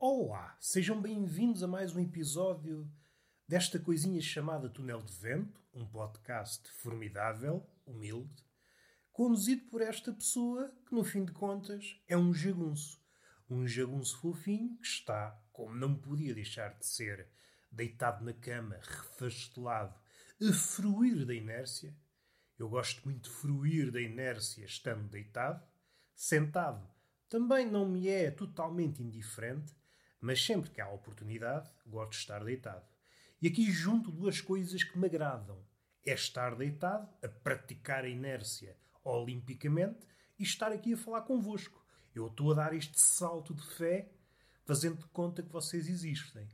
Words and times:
Olá, 0.00 0.56
sejam 0.60 1.02
bem-vindos 1.02 1.60
a 1.60 1.66
mais 1.66 1.92
um 1.92 1.98
episódio 1.98 2.88
desta 3.48 3.80
coisinha 3.80 4.20
chamada 4.20 4.68
Túnel 4.68 5.02
de 5.02 5.12
Vento, 5.12 5.60
um 5.74 5.84
podcast 5.84 6.70
formidável, 6.70 7.68
humilde, 7.84 8.44
conduzido 9.10 9.64
por 9.68 9.82
esta 9.82 10.12
pessoa 10.12 10.72
que, 10.86 10.94
no 10.94 11.02
fim 11.02 11.24
de 11.24 11.32
contas, 11.32 12.00
é 12.06 12.16
um 12.16 12.32
jagunço. 12.32 13.02
Um 13.50 13.66
jagunço 13.66 14.20
fofinho 14.20 14.78
que 14.78 14.86
está, 14.86 15.36
como 15.50 15.74
não 15.74 15.96
podia 15.96 16.32
deixar 16.32 16.78
de 16.78 16.86
ser, 16.86 17.28
deitado 17.68 18.24
na 18.24 18.32
cama, 18.32 18.78
refastelado, 18.80 19.98
a 20.40 20.52
fruir 20.52 21.26
da 21.26 21.34
inércia. 21.34 21.92
Eu 22.56 22.68
gosto 22.68 23.02
muito 23.04 23.28
de 23.28 23.34
fruir 23.34 23.90
da 23.90 24.00
inércia 24.00 24.64
estando 24.64 25.08
deitado. 25.08 25.60
Sentado 26.14 26.88
também 27.28 27.70
não 27.70 27.86
me 27.86 28.08
é 28.08 28.30
totalmente 28.30 29.02
indiferente, 29.02 29.76
mas 30.20 30.44
sempre 30.44 30.70
que 30.70 30.80
há 30.80 30.88
oportunidade, 30.88 31.70
gosto 31.86 32.12
de 32.12 32.16
estar 32.16 32.44
deitado. 32.44 32.86
E 33.40 33.48
aqui 33.48 33.70
junto 33.70 34.10
duas 34.10 34.40
coisas 34.40 34.82
que 34.82 34.98
me 34.98 35.06
agradam. 35.06 35.64
É 36.04 36.12
estar 36.12 36.54
deitado, 36.54 37.08
a 37.22 37.28
praticar 37.28 38.04
a 38.04 38.08
inércia 38.08 38.76
olimpicamente 39.04 40.06
e 40.38 40.42
estar 40.42 40.72
aqui 40.72 40.94
a 40.94 40.96
falar 40.96 41.22
convosco. 41.22 41.84
Eu 42.14 42.26
estou 42.28 42.52
a 42.52 42.54
dar 42.54 42.74
este 42.74 42.98
salto 43.00 43.54
de 43.54 43.64
fé, 43.74 44.10
fazendo 44.64 44.98
de 44.98 45.06
conta 45.08 45.42
que 45.42 45.52
vocês 45.52 45.88
existem. 45.88 46.48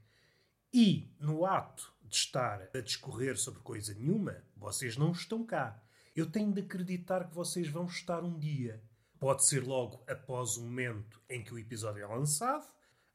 E, 0.73 1.15
no 1.21 1.47
ato 1.47 1.93
de 2.03 2.17
estar 2.17 2.69
a 2.75 2.81
discorrer 2.81 3.39
sobre 3.39 3.61
coisa 3.61 3.95
nenhuma, 3.95 4.45
vocês 4.57 4.97
não 4.97 5.13
estão 5.13 5.45
cá. 5.45 5.81
Eu 6.15 6.31
tenho 6.31 6.53
de 6.53 6.61
acreditar 6.61 7.29
que 7.29 7.35
vocês 7.35 7.69
vão 7.69 7.87
estar 7.87 8.23
um 8.23 8.39
dia. 8.39 8.83
Pode 9.19 9.47
ser 9.47 9.65
logo 9.65 10.05
após 10.09 10.57
o 10.57 10.65
momento 10.65 11.21
em 11.31 11.43
que 11.43 11.55
o 11.55 11.59
episódio 11.59 12.03
é 12.03 12.07
lançado, 12.07 12.67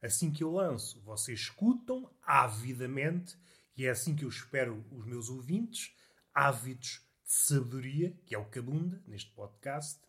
Assim 0.02 0.30
que 0.30 0.42
eu 0.42 0.52
lanço, 0.52 1.00
vocês 1.02 1.40
escutam 1.40 2.10
avidamente, 2.22 3.36
e 3.76 3.86
é 3.86 3.90
assim 3.90 4.16
que 4.16 4.24
eu 4.24 4.28
espero 4.28 4.84
os 4.90 5.04
meus 5.04 5.28
ouvintes, 5.28 5.94
ávidos 6.34 7.06
de 7.24 7.32
sabedoria, 7.32 8.18
que 8.24 8.34
é 8.34 8.38
o 8.38 8.48
que 8.48 8.60
neste 9.06 9.30
podcast, 9.32 10.00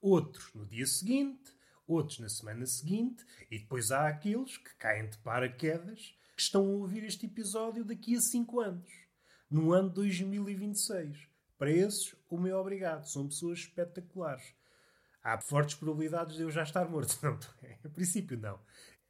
outros 0.00 0.52
no 0.54 0.64
dia 0.66 0.86
seguinte, 0.86 1.52
outros 1.86 2.18
na 2.18 2.28
semana 2.28 2.66
seguinte, 2.66 3.24
e 3.50 3.58
depois 3.58 3.90
há 3.90 4.08
aqueles 4.08 4.56
que 4.56 4.74
caem 4.76 5.08
de 5.08 5.18
paraquedas 5.18 6.14
que 6.36 6.42
estão 6.42 6.62
a 6.62 6.70
ouvir 6.70 7.04
este 7.04 7.26
episódio 7.26 7.84
daqui 7.84 8.16
a 8.16 8.20
5 8.20 8.60
anos, 8.60 8.90
no 9.50 9.72
ano 9.72 9.90
2026. 9.90 11.28
Para 11.58 11.70
esses, 11.70 12.14
o 12.28 12.38
meu 12.38 12.58
obrigado. 12.58 13.06
São 13.06 13.28
pessoas 13.28 13.60
espetaculares. 13.60 14.54
Há 15.22 15.38
fortes 15.40 15.76
probabilidades 15.76 16.34
de 16.34 16.42
eu 16.42 16.50
já 16.50 16.64
estar 16.64 16.88
morto. 16.88 17.16
Não, 17.22 17.38
em 17.84 17.88
princípio, 17.90 18.36
não. 18.36 18.58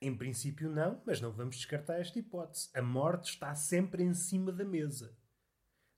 Em 0.02 0.12
princípio, 0.16 0.68
não, 0.68 1.00
mas 1.06 1.20
não 1.20 1.30
vamos 1.30 1.54
descartar 1.54 2.00
esta 2.00 2.18
hipótese. 2.18 2.68
A 2.74 2.82
morte 2.82 3.30
está 3.30 3.54
sempre 3.54 4.02
em 4.02 4.12
cima 4.12 4.50
da 4.50 4.64
mesa. 4.64 5.16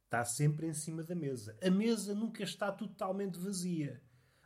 Está 0.05 0.22
sempre 0.27 0.66
em 0.66 0.74
cima 0.74 1.02
da 1.02 1.14
mesa. 1.14 1.58
A 1.64 1.70
mesa 1.70 2.14
nunca 2.14 2.42
está 2.42 2.70
totalmente 2.70 3.38
vazia. 3.38 4.02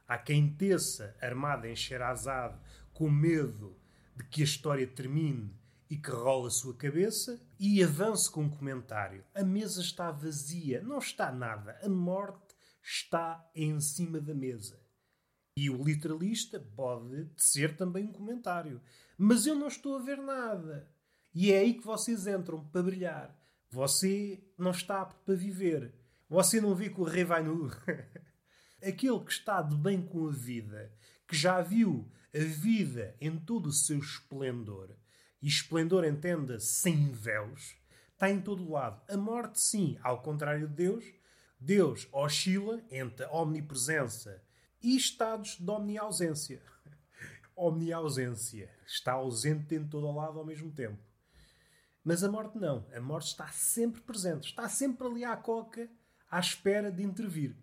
Há 0.06 0.16
quem 0.16 0.54
teça, 0.54 1.16
armado 1.20 1.66
em 1.66 1.74
Sherazade, 1.74 2.56
com 2.92 3.10
medo 3.10 3.76
de 4.14 4.22
que 4.28 4.42
a 4.42 4.44
história 4.44 4.86
termine 4.86 5.52
e 5.90 5.96
que 5.96 6.10
rola 6.10 6.46
a 6.46 6.52
sua 6.52 6.76
cabeça, 6.76 7.44
e 7.58 7.82
avance 7.82 8.30
com 8.30 8.44
um 8.44 8.50
comentário. 8.50 9.24
A 9.34 9.42
mesa 9.42 9.80
está 9.80 10.12
vazia, 10.12 10.80
não 10.82 10.98
está 10.98 11.32
nada. 11.32 11.76
A 11.82 11.88
morte 11.88 12.54
está 12.80 13.44
em 13.56 13.80
cima 13.80 14.20
da 14.20 14.34
mesa. 14.34 14.80
E 15.60 15.68
o 15.68 15.82
literalista 15.82 16.60
pode 16.76 17.28
ser 17.36 17.76
também 17.76 18.04
um 18.04 18.12
comentário. 18.12 18.80
Mas 19.18 19.44
eu 19.44 19.56
não 19.56 19.66
estou 19.66 19.96
a 19.96 19.98
ver 20.00 20.18
nada. 20.18 20.88
E 21.34 21.50
é 21.50 21.58
aí 21.58 21.74
que 21.74 21.84
vocês 21.84 22.28
entram 22.28 22.64
para 22.68 22.80
brilhar. 22.80 23.36
Você 23.68 24.40
não 24.56 24.70
está 24.70 25.02
apto 25.02 25.20
para 25.24 25.34
viver. 25.34 25.92
Você 26.28 26.60
não 26.60 26.76
vê 26.76 26.88
que 26.88 27.00
o 27.00 27.04
rei 27.04 27.24
vai 27.24 27.42
nu. 27.42 27.72
Aquele 28.80 29.18
que 29.18 29.32
está 29.32 29.60
de 29.60 29.74
bem 29.74 30.00
com 30.00 30.28
a 30.28 30.30
vida, 30.30 30.92
que 31.26 31.36
já 31.36 31.60
viu 31.60 32.08
a 32.32 32.38
vida 32.38 33.16
em 33.20 33.36
todo 33.36 33.66
o 33.66 33.72
seu 33.72 33.98
esplendor, 33.98 34.94
e 35.42 35.48
esplendor 35.48 36.04
entenda 36.04 36.60
sem 36.60 37.10
véus, 37.10 37.74
está 38.12 38.30
em 38.30 38.40
todo 38.40 38.70
lado. 38.70 39.02
A 39.08 39.16
morte, 39.16 39.58
sim, 39.58 39.98
ao 40.04 40.22
contrário 40.22 40.68
de 40.68 40.74
Deus, 40.74 41.04
Deus 41.58 42.06
oscila 42.12 42.80
entre 42.92 43.24
a 43.24 43.32
omnipresença 43.32 44.40
e 44.82 44.96
estados 44.96 45.56
de 45.58 45.70
omniausência. 45.70 46.62
omniausência. 47.56 48.70
Está 48.86 49.12
ausente 49.12 49.74
em 49.74 49.86
todo 49.86 50.06
o 50.06 50.14
lado 50.14 50.38
ao 50.38 50.44
mesmo 50.44 50.70
tempo. 50.72 50.98
Mas 52.04 52.24
a 52.24 52.30
morte 52.30 52.56
não. 52.56 52.86
A 52.94 53.00
morte 53.00 53.28
está 53.28 53.48
sempre 53.48 54.00
presente. 54.00 54.48
Está 54.48 54.68
sempre 54.68 55.06
ali 55.06 55.24
à 55.24 55.36
coca, 55.36 55.90
à 56.30 56.38
espera 56.38 56.90
de 56.90 57.02
intervir. 57.02 57.56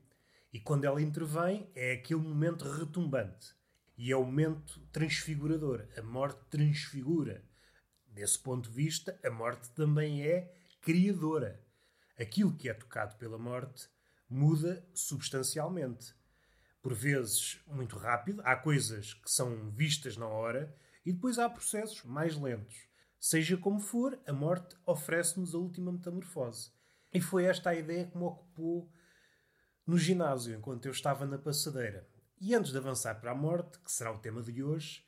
E 0.54 0.60
quando 0.60 0.86
ela 0.86 1.02
intervém, 1.02 1.70
é 1.76 1.94
aquele 1.94 2.22
momento 2.22 2.70
retumbante. 2.70 3.56
E 3.98 4.12
é 4.12 4.16
o 4.16 4.24
momento 4.24 4.80
transfigurador. 4.92 5.88
A 5.98 6.02
morte 6.02 6.40
transfigura. 6.50 7.44
Desse 8.08 8.40
ponto 8.40 8.70
de 8.70 8.76
vista, 8.76 9.20
a 9.24 9.30
morte 9.30 9.70
também 9.72 10.26
é 10.26 10.54
criadora. 10.82 11.62
Aquilo 12.18 12.56
que 12.56 12.70
é 12.70 12.74
tocado 12.74 13.16
pela 13.16 13.38
morte 13.38 13.90
muda 14.30 14.88
substancialmente 14.94 16.14
por 16.86 16.94
vezes 16.94 17.60
muito 17.66 17.98
rápido, 17.98 18.44
há 18.46 18.56
coisas 18.56 19.16
que 19.16 19.32
são 19.32 19.72
vistas 19.72 20.18
na 20.18 20.28
hora 20.28 20.72
e 21.04 21.12
depois 21.12 21.40
há 21.40 21.50
processos 21.50 22.04
mais 22.04 22.38
lentos. 22.38 22.76
Seja 23.20 23.58
como 23.58 23.80
for, 23.80 24.20
a 24.28 24.32
morte 24.32 24.78
oferece-nos 24.86 25.56
a 25.56 25.58
última 25.58 25.92
metamorfose. 25.92 26.70
E 27.12 27.20
foi 27.20 27.46
esta 27.46 27.72
a 27.72 27.76
ideia 27.76 28.06
que 28.06 28.16
me 28.16 28.24
ocupou 28.26 28.88
no 29.84 29.98
ginásio, 29.98 30.56
enquanto 30.56 30.86
eu 30.86 30.92
estava 30.92 31.26
na 31.26 31.40
passadeira. 31.40 32.08
E 32.40 32.54
antes 32.54 32.72
de 32.72 32.78
avançar 32.78 33.20
para 33.20 33.32
a 33.32 33.36
morte, 33.36 33.80
que 33.80 33.92
será 33.92 34.12
o 34.12 34.20
tema 34.20 34.44
de 34.44 34.62
hoje, 34.62 35.04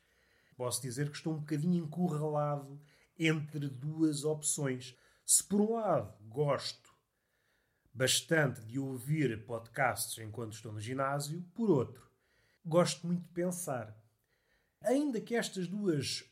posso 0.56 0.82
dizer 0.82 1.12
que 1.12 1.18
estou 1.18 1.36
um 1.36 1.42
bocadinho 1.42 1.86
encurralado 1.86 2.82
entre 3.20 3.70
duas 3.70 4.24
opções. 4.24 4.98
Se 5.24 5.44
por 5.44 5.62
um 5.62 5.74
lado 5.74 6.12
gosto 6.28 6.87
bastante 7.98 8.62
de 8.62 8.78
ouvir 8.78 9.44
podcasts 9.44 10.20
enquanto 10.20 10.54
estou 10.54 10.72
no 10.72 10.80
ginásio, 10.80 11.44
por 11.56 11.72
outro, 11.72 12.08
gosto 12.64 13.08
muito 13.08 13.24
de 13.24 13.34
pensar. 13.34 14.00
Ainda 14.84 15.20
que 15.20 15.34
estas 15.34 15.68
duas 15.68 16.24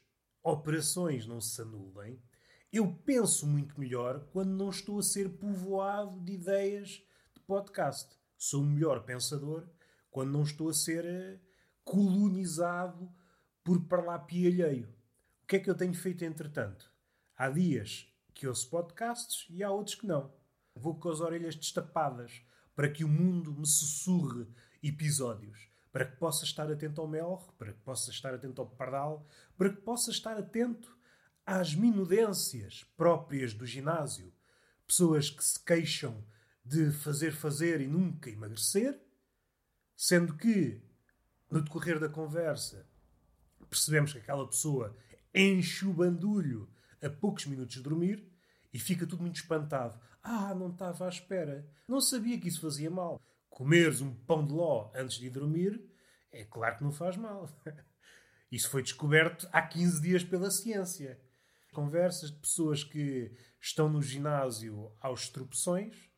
operações 0.43 1.25
não 1.25 1.41
se 1.41 1.59
anulem, 1.59 2.21
eu 2.71 2.93
penso 3.03 3.47
muito 3.47 3.79
melhor 3.79 4.27
quando 4.31 4.51
não 4.51 4.69
estou 4.69 4.99
a 4.99 5.01
ser 5.01 5.27
povoado 5.39 6.19
de 6.19 6.33
ideias 6.33 7.03
de 7.33 7.39
podcast. 7.47 8.15
Sou 8.37 8.61
um 8.61 8.69
melhor 8.69 9.03
pensador 9.03 9.67
quando 10.11 10.33
não 10.33 10.43
estou 10.43 10.69
a 10.69 10.73
ser 10.73 11.03
eh, 11.03 11.39
colonizado 11.83 13.11
por 13.63 13.87
parlapia 13.87 14.49
alheio. 14.49 14.93
O 15.41 15.47
que 15.47 15.55
é 15.55 15.59
que 15.59 15.69
eu 15.69 15.75
tenho 15.75 15.95
feito 15.95 16.23
entretanto? 16.23 16.91
Há 17.35 17.49
dias 17.49 18.07
que 18.35 18.47
ouço 18.47 18.69
podcasts 18.69 19.47
e 19.49 19.63
há 19.63 19.71
outros 19.71 19.95
que 19.95 20.05
não. 20.05 20.31
Vou 20.75 20.99
com 20.99 21.09
as 21.09 21.21
orelhas 21.21 21.55
destapadas 21.55 22.41
para 22.75 22.89
que 22.89 23.03
o 23.03 23.07
mundo 23.07 23.53
me 23.53 23.65
sussurre 23.65 24.47
episódios. 24.83 25.69
Para 25.91 26.05
que 26.05 26.17
possa 26.17 26.43
estar 26.43 26.69
atento 26.69 26.99
ao 26.99 27.07
melro, 27.07 27.53
para 27.57 27.71
que 27.71 27.79
possa 27.79 28.11
estar 28.11 28.33
atento 28.33 28.61
ao 28.61 28.67
pardal, 28.67 29.25
para 29.57 29.69
que 29.69 29.81
possa 29.81 30.11
estar 30.11 30.37
atento 30.37 30.95
às 31.45 31.73
minudências 31.73 32.83
próprias 32.97 33.53
do 33.53 33.66
ginásio. 33.66 34.33
Pessoas 34.85 35.29
que 35.29 35.43
se 35.43 35.63
queixam 35.63 36.22
de 36.66 36.91
fazer, 36.91 37.31
fazer 37.31 37.79
e 37.79 37.87
nunca 37.87 38.29
emagrecer, 38.29 38.99
sendo 39.95 40.35
que, 40.35 40.81
no 41.49 41.61
decorrer 41.61 41.99
da 41.99 42.09
conversa, 42.09 42.85
percebemos 43.69 44.11
que 44.11 44.19
aquela 44.19 44.47
pessoa 44.47 44.95
enche 45.33 45.85
o 45.85 45.93
bandulho 45.93 46.69
a 47.01 47.09
poucos 47.09 47.45
minutos 47.45 47.75
de 47.75 47.81
dormir 47.81 48.28
e 48.73 48.79
fica 48.79 49.05
tudo 49.05 49.21
muito 49.21 49.35
espantado. 49.35 49.99
Ah, 50.27 50.55
não 50.55 50.72
estava 50.72 51.05
à 51.05 51.09
espera. 51.09 51.69
Não 51.87 52.01
sabia 52.01 52.39
que 52.39 52.47
isso 52.47 52.59
fazia 52.59 52.89
mal. 52.89 53.22
Comeres 53.47 54.01
um 54.01 54.11
pão 54.11 54.43
de 54.43 54.51
ló 54.51 54.91
antes 54.95 55.19
de 55.19 55.29
dormir, 55.29 55.79
é 56.31 56.43
claro 56.43 56.79
que 56.79 56.83
não 56.83 56.91
faz 56.91 57.16
mal. 57.16 57.47
Isso 58.51 58.69
foi 58.69 58.81
descoberto 58.81 59.47
há 59.51 59.61
15 59.61 60.01
dias 60.01 60.23
pela 60.23 60.49
ciência. 60.49 61.22
Conversas 61.73 62.31
de 62.31 62.37
pessoas 62.39 62.83
que 62.83 63.31
estão 63.61 63.87
no 63.87 64.01
ginásio 64.01 64.91
aos 64.99 65.29
tropeções 65.29 66.09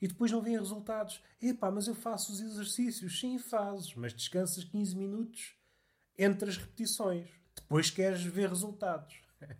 e 0.00 0.08
depois 0.08 0.32
não 0.32 0.42
veem 0.42 0.58
resultados. 0.58 1.22
Epá, 1.40 1.70
mas 1.70 1.86
eu 1.86 1.94
faço 1.94 2.32
os 2.32 2.40
exercícios. 2.40 3.20
Sim, 3.20 3.38
fazes, 3.38 3.94
mas 3.94 4.12
descansas 4.12 4.64
15 4.64 4.96
minutos 4.96 5.54
entre 6.18 6.48
as 6.50 6.56
repetições. 6.56 7.28
Depois 7.54 7.90
queres 7.90 8.22
ver 8.24 8.48
resultados. 8.48 9.22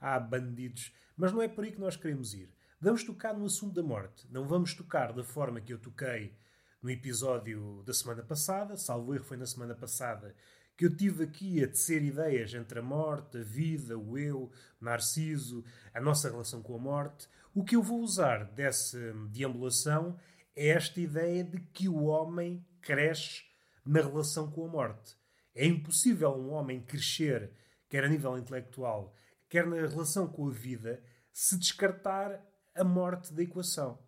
ah, 0.00 0.18
bandidos. 0.18 0.92
Mas 1.16 1.32
não 1.32 1.40
é 1.40 1.46
por 1.48 1.64
aí 1.64 1.70
que 1.70 1.80
nós 1.80 1.96
queremos 1.96 2.34
ir. 2.34 2.57
Vamos 2.80 3.02
tocar 3.02 3.36
no 3.36 3.44
assunto 3.44 3.74
da 3.74 3.82
morte. 3.82 4.24
Não 4.30 4.46
vamos 4.46 4.72
tocar 4.72 5.12
da 5.12 5.24
forma 5.24 5.60
que 5.60 5.72
eu 5.72 5.80
toquei 5.80 6.32
no 6.80 6.88
episódio 6.88 7.82
da 7.84 7.92
semana 7.92 8.22
passada. 8.22 8.76
Salvo 8.76 9.12
erro, 9.12 9.24
foi 9.24 9.36
na 9.36 9.46
semana 9.46 9.74
passada 9.74 10.32
que 10.76 10.86
eu 10.86 10.96
tive 10.96 11.24
aqui 11.24 11.64
a 11.64 11.66
tecer 11.66 12.04
ideias 12.04 12.54
entre 12.54 12.78
a 12.78 12.82
morte, 12.82 13.38
a 13.38 13.42
vida, 13.42 13.98
o 13.98 14.16
eu, 14.16 14.48
Narciso, 14.80 15.64
a 15.92 16.00
nossa 16.00 16.30
relação 16.30 16.62
com 16.62 16.76
a 16.76 16.78
morte, 16.78 17.28
o 17.52 17.64
que 17.64 17.74
eu 17.74 17.82
vou 17.82 18.00
usar 18.00 18.44
dessa 18.44 19.12
deambulação 19.28 20.16
é 20.54 20.68
esta 20.68 21.00
ideia 21.00 21.42
de 21.42 21.58
que 21.58 21.88
o 21.88 22.04
homem 22.04 22.64
cresce 22.80 23.42
na 23.84 24.00
relação 24.00 24.52
com 24.52 24.66
a 24.66 24.68
morte. 24.68 25.16
É 25.52 25.66
impossível 25.66 26.30
um 26.30 26.50
homem 26.50 26.80
crescer, 26.80 27.50
quer 27.88 28.04
a 28.04 28.08
nível 28.08 28.38
intelectual, 28.38 29.12
quer 29.48 29.66
na 29.66 29.84
relação 29.84 30.28
com 30.28 30.46
a 30.46 30.52
vida, 30.52 31.02
se 31.32 31.58
descartar 31.58 32.40
a 32.78 32.84
morte 32.84 33.32
da 33.32 33.42
equação. 33.42 33.98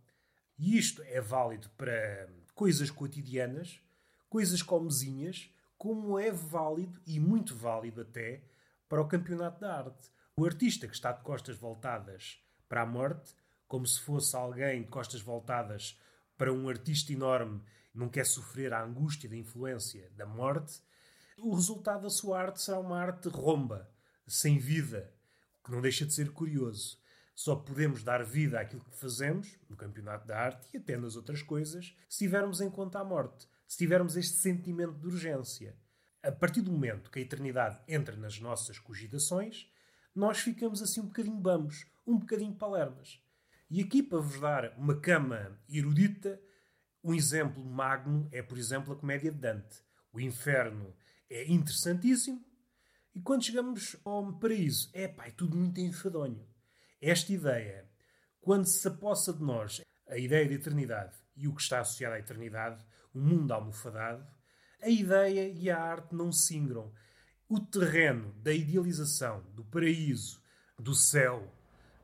E 0.59 0.79
isto 0.79 1.03
é 1.03 1.21
válido 1.21 1.69
para 1.71 2.29
coisas 2.55 2.91
cotidianas, 2.91 3.81
coisas 4.29 4.63
comezinhas, 4.63 5.51
como 5.77 6.19
é 6.19 6.31
válido 6.31 7.01
e 7.07 7.19
muito 7.19 7.57
válido 7.57 8.03
até 8.03 8.45
para 8.89 9.01
o 9.01 9.09
campeonato 9.09 9.61
da 9.61 9.79
arte. 9.79 10.11
O 10.37 10.45
artista 10.45 10.87
que 10.87 10.95
está 10.95 11.13
de 11.13 11.23
costas 11.23 11.57
voltadas 11.57 12.39
para 12.69 12.83
a 12.83 12.87
morte, 12.87 13.35
como 13.67 13.87
se 13.87 13.99
fosse 14.01 14.37
alguém 14.37 14.83
de 14.83 14.89
costas 14.89 15.21
voltadas 15.21 15.99
para 16.37 16.53
um 16.53 16.69
artista 16.69 17.13
enorme, 17.13 17.63
não 17.95 18.09
quer 18.09 18.27
sofrer 18.27 18.73
a 18.73 18.83
angústia 18.83 19.29
da 19.29 19.37
influência 19.37 20.11
da 20.17 20.27
morte, 20.27 20.81
o 21.39 21.55
resultado 21.55 22.03
da 22.03 22.11
sua 22.11 22.39
arte 22.39 22.61
será 22.61 22.79
uma 22.79 23.01
arte 23.01 23.29
romba, 23.29 23.91
sem 24.27 24.59
vida, 24.59 25.13
o 25.59 25.65
que 25.65 25.73
não 25.73 25.81
deixa 25.81 26.05
de 26.05 26.13
ser 26.13 26.31
curioso. 26.31 27.00
Só 27.43 27.57
podemos 27.57 28.05
dar 28.05 28.23
vida 28.23 28.61
àquilo 28.61 28.85
que 28.85 28.99
fazemos, 28.99 29.59
no 29.67 29.75
campeonato 29.75 30.27
da 30.27 30.39
arte 30.39 30.69
e 30.75 30.77
até 30.77 30.99
nas 30.99 31.17
outras 31.17 31.43
coisas, 31.43 31.97
se 32.07 32.19
tivermos 32.19 32.61
em 32.61 32.69
conta 32.69 32.99
a 32.99 33.05
morte 33.05 33.49
se 33.67 33.79
tivermos 33.79 34.15
este 34.15 34.37
sentimento 34.37 34.93
de 34.99 35.07
urgência. 35.07 35.75
A 36.23 36.31
partir 36.31 36.61
do 36.61 36.71
momento 36.71 37.11
que 37.11 37.19
a 37.19 37.23
eternidade 37.23 37.81
entra 37.89 38.15
nas 38.15 38.39
nossas 38.39 38.79
cogitações, 38.79 39.73
nós 40.15 40.41
ficamos 40.41 40.83
assim 40.83 41.01
um 41.01 41.07
bocadinho 41.07 41.39
bambos, 41.39 41.87
um 42.07 42.19
bocadinho 42.19 42.53
palermas. 42.53 43.23
E 43.71 43.81
aqui, 43.81 44.03
para 44.03 44.19
vos 44.19 44.39
dar 44.39 44.77
uma 44.77 45.01
cama 45.01 45.59
erudita, 45.67 46.39
um 47.03 47.15
exemplo 47.15 47.65
magno 47.65 48.29
é, 48.31 48.43
por 48.43 48.59
exemplo, 48.59 48.93
a 48.93 48.97
comédia 48.97 49.33
de 49.33 49.39
Dante. 49.39 49.83
O 50.13 50.21
inferno 50.21 50.95
é 51.31 51.51
interessantíssimo, 51.51 52.45
e 53.15 53.21
quando 53.23 53.45
chegamos 53.45 53.97
ao 54.05 54.31
paraíso, 54.39 54.91
é 54.93 55.09
pá, 55.09 55.27
é 55.27 55.31
tudo 55.31 55.57
muito 55.57 55.81
enfadonho. 55.81 56.50
Esta 57.01 57.33
ideia, 57.33 57.89
quando 58.43 58.67
se 58.67 58.87
apossa 58.87 59.33
de 59.33 59.43
nós 59.43 59.81
a 60.07 60.19
ideia 60.19 60.47
de 60.47 60.55
eternidade 60.55 61.17
e 61.35 61.49
o 61.49 61.55
que 61.55 61.63
está 61.63 61.81
associado 61.81 62.15
à 62.15 62.19
eternidade, 62.19 62.85
o 63.15 63.19
mundo 63.19 63.53
almofadado, 63.53 64.27
a 64.83 64.89
ideia 64.89 65.49
e 65.49 65.71
a 65.71 65.79
arte 65.79 66.15
não 66.15 66.31
se 66.31 66.57
ingram. 66.57 66.93
O 67.49 67.59
terreno 67.59 68.35
da 68.35 68.53
idealização, 68.53 69.43
do 69.55 69.65
paraíso, 69.65 70.43
do 70.79 70.95
céu, 70.95 71.51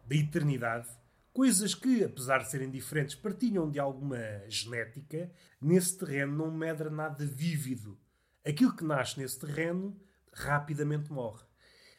da 0.06 0.16
eternidade, 0.16 0.88
coisas 1.30 1.74
que, 1.74 2.02
apesar 2.02 2.38
de 2.38 2.50
serem 2.50 2.70
diferentes, 2.70 3.14
partilham 3.14 3.70
de 3.70 3.78
alguma 3.78 4.18
genética, 4.48 5.30
nesse 5.60 5.98
terreno 5.98 6.36
não 6.36 6.50
medra 6.50 6.88
nada 6.88 7.26
vívido. 7.26 7.98
Aquilo 8.42 8.74
que 8.74 8.84
nasce 8.84 9.18
nesse 9.18 9.38
terreno 9.38 9.94
rapidamente 10.32 11.12
morre. 11.12 11.44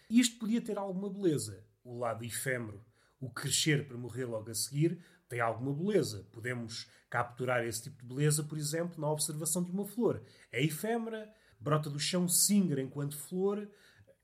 Isto 0.09 0.39
podia 0.39 0.61
ter 0.61 0.79
alguma 0.79 1.09
beleza. 1.09 1.66
O 1.87 1.97
lado 1.97 2.23
efêmero, 2.25 2.83
o 3.19 3.29
crescer 3.29 3.87
para 3.87 3.97
morrer 3.97 4.25
logo 4.25 4.49
a 4.49 4.53
seguir, 4.53 4.99
tem 5.29 5.39
alguma 5.39 5.73
beleza. 5.73 6.27
Podemos 6.31 6.89
capturar 7.09 7.65
esse 7.65 7.83
tipo 7.83 8.01
de 8.01 8.07
beleza, 8.07 8.43
por 8.43 8.57
exemplo, 8.57 8.99
na 8.99 9.09
observação 9.09 9.63
de 9.63 9.71
uma 9.71 9.85
flor. 9.85 10.21
É 10.51 10.63
efêmera, 10.63 11.33
brota 11.59 11.89
do 11.89 11.99
chão, 11.99 12.27
singra 12.27 12.81
enquanto 12.81 13.17
flor, 13.17 13.69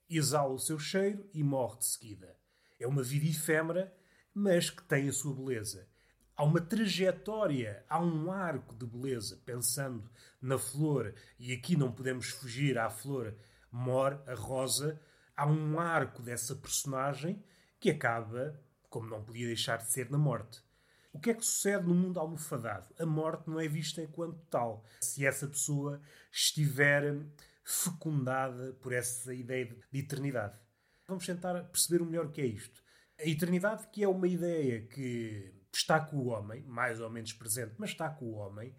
exala 0.10 0.52
o 0.52 0.60
seu 0.60 0.78
cheiro 0.78 1.26
e 1.34 1.42
morre 1.44 1.78
de 1.80 1.86
seguida. 1.86 2.36
É 2.80 2.86
uma 2.86 3.02
vida 3.02 3.26
efêmera, 3.26 3.96
mas 4.34 4.70
que 4.70 4.84
tem 4.84 5.08
a 5.08 5.14
sua 5.14 5.34
beleza. 5.34 5.88
Há 6.36 6.44
uma 6.44 6.60
trajetória, 6.60 7.86
há 7.88 8.04
um 8.04 8.32
arco 8.32 8.76
de 8.76 8.86
beleza, 8.86 9.40
pensando 9.46 10.12
na 10.42 10.58
flor, 10.58 11.14
e 11.40 11.54
aqui 11.54 11.78
não 11.78 11.92
podemos 11.92 12.28
fugir 12.30 12.78
à 12.78 12.90
flor 12.90 13.36
mor, 13.74 14.22
a 14.28 14.36
rosa, 14.36 15.02
há 15.36 15.48
um 15.48 15.80
arco 15.80 16.22
dessa 16.22 16.56
personagem 16.56 17.44
que 17.84 17.92
acaba, 17.92 18.58
como 18.90 19.10
não 19.10 19.22
podia 19.22 19.46
deixar 19.46 19.76
de 19.76 19.92
ser, 19.92 20.10
na 20.10 20.18
morte. 20.18 20.64
O 21.12 21.20
que 21.20 21.32
é 21.32 21.34
que 21.34 21.44
sucede 21.44 21.86
no 21.86 21.94
mundo 21.94 22.18
almofadado? 22.18 22.88
A 22.98 23.06
morte 23.06 23.50
não 23.50 23.60
é 23.60 23.68
vista 23.68 24.02
enquanto 24.02 24.40
tal. 24.50 24.86
Se 25.02 25.26
essa 25.26 25.46
pessoa 25.46 26.02
estiver 26.32 27.26
fecundada 27.62 28.72
por 28.82 28.94
essa 28.94 29.34
ideia 29.34 29.66
de 29.92 30.00
eternidade. 30.00 30.58
Vamos 31.06 31.26
tentar 31.26 31.62
perceber 31.66 32.02
melhor 32.06 32.28
o 32.28 32.32
que 32.32 32.40
é 32.40 32.46
isto. 32.46 32.82
A 33.20 33.28
eternidade, 33.28 33.86
que 33.92 34.02
é 34.02 34.08
uma 34.08 34.30
ideia 34.30 34.88
que 34.88 35.54
está 35.74 36.00
com 36.00 36.16
o 36.16 36.28
homem, 36.28 36.64
mais 36.64 37.02
ou 37.02 37.10
menos 37.10 37.34
presente, 37.34 37.76
mas 37.78 37.90
está 37.90 38.10
com 38.10 38.28
o 38.28 38.36
homem. 38.36 38.74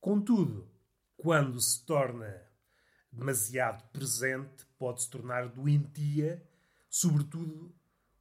Contudo, 0.00 0.66
quando 1.14 1.60
se 1.60 1.84
torna 1.84 2.42
demasiado 3.12 3.86
presente, 3.90 4.64
pode 4.78 5.02
se 5.02 5.10
tornar 5.10 5.46
doentia, 5.50 6.42
sobretudo 6.88 7.74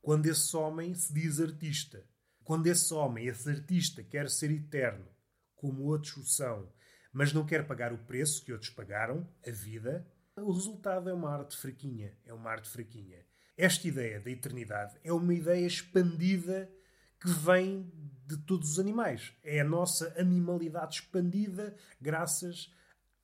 quando 0.05 0.27
esse 0.27 0.55
homem 0.55 0.93
se 0.93 1.11
diz 1.11 1.39
artista. 1.41 2.05
Quando 2.43 2.67
esse 2.67 2.93
homem, 2.93 3.25
esse 3.25 3.49
artista, 3.49 4.03
quer 4.03 4.29
ser 4.29 4.51
eterno, 4.51 5.07
como 5.55 5.85
outros 5.85 6.15
o 6.15 6.23
são, 6.23 6.71
mas 7.11 7.33
não 7.33 7.43
quer 7.43 7.65
pagar 7.65 7.91
o 7.91 7.97
preço 7.97 8.45
que 8.45 8.51
outros 8.51 8.69
pagaram, 8.69 9.27
a 9.43 9.49
vida, 9.49 10.07
o 10.37 10.51
resultado 10.51 11.09
é 11.09 11.13
uma 11.13 11.31
arte 11.31 11.57
fraquinha. 11.57 12.15
É 12.23 12.31
uma 12.31 12.51
arte 12.51 12.69
fraquinha. 12.69 13.25
Esta 13.57 13.87
ideia 13.87 14.19
da 14.19 14.29
eternidade 14.29 14.95
é 15.03 15.11
uma 15.11 15.33
ideia 15.33 15.65
expandida 15.65 16.71
que 17.19 17.31
vem 17.31 17.91
de 18.27 18.37
todos 18.45 18.73
os 18.73 18.79
animais. 18.79 19.33
É 19.43 19.59
a 19.59 19.65
nossa 19.65 20.13
animalidade 20.19 20.97
expandida 20.97 21.75
graças 21.99 22.71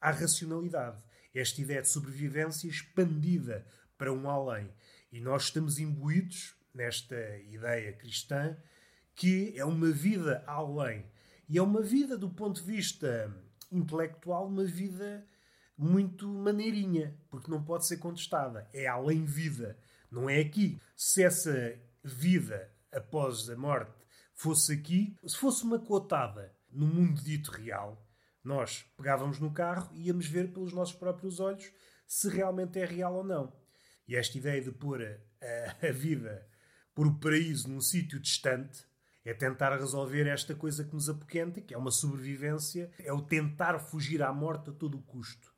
à 0.01 0.10
racionalidade. 0.10 1.00
Esta 1.31 1.62
ideia 1.62 1.84
de 1.84 1.89
sobrevivência 1.89 2.68
expandida 2.68 3.68
para 4.00 4.12
um 4.12 4.27
além. 4.27 4.74
E 5.12 5.22
nós 5.22 5.44
estamos 5.44 5.77
imbuídos 5.77 6.60
nesta 6.74 7.38
ideia 7.50 7.94
cristã 7.94 8.58
que 9.16 9.54
é 9.56 9.66
uma 9.66 9.92
vida 9.92 10.44
além. 10.48 11.06
E 11.48 11.58
é 11.58 11.62
uma 11.62 11.82
vida, 11.82 12.18
do 12.18 12.30
ponto 12.30 12.62
de 12.62 12.66
vista 12.66 13.32
intelectual, 13.72 14.48
uma 14.48 14.63
vida 14.63 15.25
muito 15.78 16.28
maneirinha, 16.28 17.16
porque 17.30 17.51
não 17.51 17.63
pode 17.63 17.86
ser 17.86 17.98
contestada. 17.98 18.70
É 18.74 18.88
além-vida, 18.88 19.78
não 20.10 20.30
é 20.30 20.40
aqui. 20.40 20.80
Se 20.96 21.24
essa 21.24 21.78
vida 22.04 22.72
após 22.92 23.50
a 23.50 23.56
morte 23.56 24.06
fosse 24.34 24.74
aqui, 24.74 25.16
se 25.25 25.38
fosse 25.38 25.63
uma 25.63 25.80
cotada 25.80 26.56
no 26.72 26.86
mundo 26.86 27.22
dito 27.22 27.51
real, 27.51 28.04
nós 28.44 28.84
pegávamos 28.98 29.40
no 29.40 29.51
carro 29.51 29.90
e 29.94 30.08
íamos 30.08 30.28
ver 30.28 30.51
pelos 30.51 30.74
nossos 30.74 30.96
próprios 30.96 31.40
olhos 31.40 31.72
se 32.08 32.28
realmente 32.30 32.80
é 32.80 32.86
real 32.86 33.16
ou 33.16 33.24
não. 33.24 33.54
E 34.08 34.16
esta 34.16 34.38
ideia 34.38 34.62
de 34.62 34.72
pôr 34.72 35.01
a, 35.01 35.88
a 35.88 35.92
vida, 35.92 36.48
por 36.93 37.07
o 37.07 37.19
paraíso 37.19 37.69
num 37.69 37.81
sítio 37.81 38.19
distante, 38.19 38.86
é 39.24 39.33
tentar 39.33 39.77
resolver 39.77 40.27
esta 40.27 40.55
coisa 40.55 40.83
que 40.83 40.93
nos 40.93 41.07
apoquenta, 41.07 41.62
que 41.62 41.74
é 41.74 41.77
uma 41.77 41.91
sobrevivência, 41.91 42.91
é 43.00 43.13
o 43.13 43.21
tentar 43.21 43.79
fugir 43.79 44.21
à 44.24 44.33
morte 44.33 44.71
a 44.71 44.74
todo 44.74 44.98
o 44.98 45.03
custo. 45.03 45.53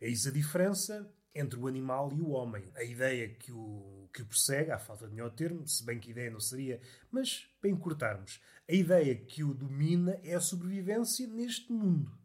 Eis 0.00 0.26
a 0.26 0.30
diferença 0.30 1.12
entre 1.34 1.58
o 1.58 1.66
animal 1.66 2.12
e 2.12 2.20
o 2.20 2.30
homem. 2.30 2.70
A 2.74 2.84
ideia 2.84 3.28
que 3.28 3.52
o, 3.52 4.08
que 4.12 4.22
o 4.22 4.26
persegue, 4.26 4.70
à 4.70 4.78
falta 4.78 5.06
de 5.06 5.12
melhor 5.12 5.30
termo, 5.30 5.66
se 5.66 5.84
bem 5.84 5.98
que 5.98 6.10
ideia 6.10 6.30
não 6.30 6.40
seria, 6.40 6.80
mas 7.10 7.48
para 7.60 7.70
encurtarmos, 7.70 8.40
a 8.68 8.72
ideia 8.72 9.14
que 9.14 9.42
o 9.42 9.54
domina 9.54 10.18
é 10.22 10.34
a 10.34 10.40
sobrevivência 10.40 11.26
neste 11.26 11.72
mundo. 11.72 12.16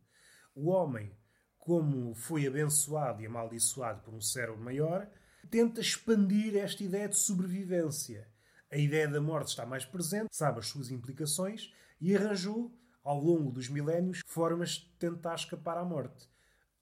O 0.53 0.69
homem, 0.69 1.11
como 1.57 2.13
foi 2.13 2.47
abençoado 2.47 3.21
e 3.21 3.25
amaldiçoado 3.25 4.01
por 4.03 4.13
um 4.13 4.21
cérebro 4.21 4.61
maior, 4.61 5.09
tenta 5.49 5.81
expandir 5.81 6.55
esta 6.55 6.83
ideia 6.83 7.09
de 7.09 7.17
sobrevivência 7.17 8.27
a 8.71 8.77
ideia 8.77 9.07
da 9.07 9.21
morte 9.21 9.49
está 9.49 9.65
mais 9.65 9.85
presente, 9.85 10.29
sabe 10.31 10.59
as 10.59 10.67
suas 10.67 10.91
implicações 10.91 11.73
e 11.99 12.15
arranjou, 12.15 12.73
ao 13.03 13.19
longo 13.19 13.51
dos 13.51 13.69
milénios, 13.69 14.21
formas 14.25 14.71
de 14.71 14.89
tentar 14.97 15.35
escapar 15.35 15.77
à 15.77 15.85
morte. 15.85 16.27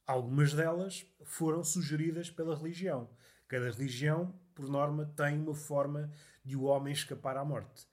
Algumas 0.05 0.53
delas 0.53 1.05
foram 1.23 1.63
sugeridas 1.63 2.29
pela 2.29 2.55
religião. 2.55 3.09
Cada 3.47 3.69
religião, 3.69 4.33
por 4.55 4.69
norma, 4.69 5.05
tem 5.15 5.37
uma 5.37 5.53
forma 5.53 6.09
de 6.43 6.55
o 6.55 6.63
homem 6.63 6.93
escapar 6.93 7.37
à 7.37 7.43
morte. 7.45 7.87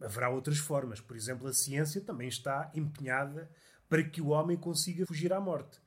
Haverá 0.00 0.28
outras 0.28 0.58
formas. 0.58 1.00
Por 1.00 1.16
exemplo, 1.16 1.48
a 1.48 1.52
ciência 1.52 2.00
também 2.00 2.28
está 2.28 2.70
empenhada 2.74 3.50
para 3.88 4.02
que 4.02 4.20
o 4.20 4.28
homem 4.28 4.56
consiga 4.56 5.06
fugir 5.06 5.32
à 5.32 5.40
morte. 5.40 5.80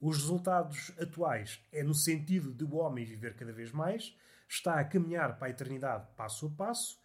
Os 0.00 0.18
resultados 0.18 0.92
atuais 1.00 1.60
é 1.72 1.82
no 1.82 1.94
sentido 1.94 2.52
de 2.52 2.64
o 2.64 2.74
homem 2.74 3.04
viver 3.04 3.34
cada 3.34 3.52
vez 3.52 3.72
mais, 3.72 4.14
está 4.48 4.78
a 4.78 4.84
caminhar 4.84 5.38
para 5.38 5.48
a 5.48 5.50
eternidade 5.50 6.08
passo 6.16 6.46
a 6.46 6.50
passo. 6.50 6.98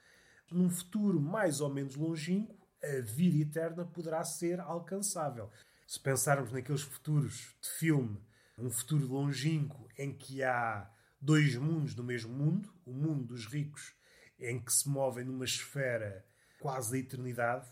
Num 0.52 0.70
futuro 0.70 1.20
mais 1.22 1.62
ou 1.62 1.70
menos 1.74 1.96
longínquo, 1.96 2.56
a 2.84 3.02
vida 3.02 3.38
eterna 3.38 3.86
poderá 3.86 4.24
ser 4.24 4.60
alcançável. 4.60 5.50
Se 5.88 6.00
pensarmos 6.00 6.52
naqueles 6.52 6.82
futuros 6.82 7.56
de 7.62 7.70
filme 7.78 8.22
um 8.58 8.70
futuro 8.70 9.08
longínquo 9.08 9.88
em 9.98 10.14
que 10.14 10.44
há 10.44 10.90
dois 11.20 11.56
mundos 11.56 11.96
no 11.96 12.04
mesmo 12.04 12.34
mundo, 12.34 12.74
o 12.86 12.92
mundo 12.92 13.26
dos 13.26 13.46
ricos, 13.46 13.94
em 14.40 14.60
que 14.60 14.72
se 14.72 14.88
movem 14.88 15.26
numa 15.26 15.46
esfera 15.46 16.26
quase 16.60 16.92
da 16.92 16.98
eternidade, 16.98 17.68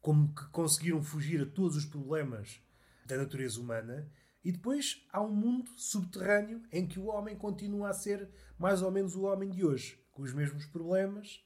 como 0.00 0.32
que 0.32 0.46
conseguiram 0.50 1.02
fugir 1.02 1.42
a 1.42 1.46
todos 1.46 1.76
os 1.76 1.84
problemas 1.84 2.60
da 3.04 3.16
natureza 3.16 3.60
humana, 3.60 4.08
e 4.44 4.52
depois 4.52 5.06
há 5.12 5.20
um 5.20 5.34
mundo 5.34 5.70
subterrâneo 5.76 6.62
em 6.72 6.86
que 6.86 6.98
o 6.98 7.06
homem 7.06 7.36
continua 7.36 7.90
a 7.90 7.94
ser 7.94 8.28
mais 8.58 8.82
ou 8.82 8.90
menos 8.90 9.14
o 9.14 9.22
homem 9.22 9.50
de 9.50 9.64
hoje, 9.64 10.00
com 10.12 10.22
os 10.22 10.32
mesmos 10.32 10.66
problemas. 10.66 11.44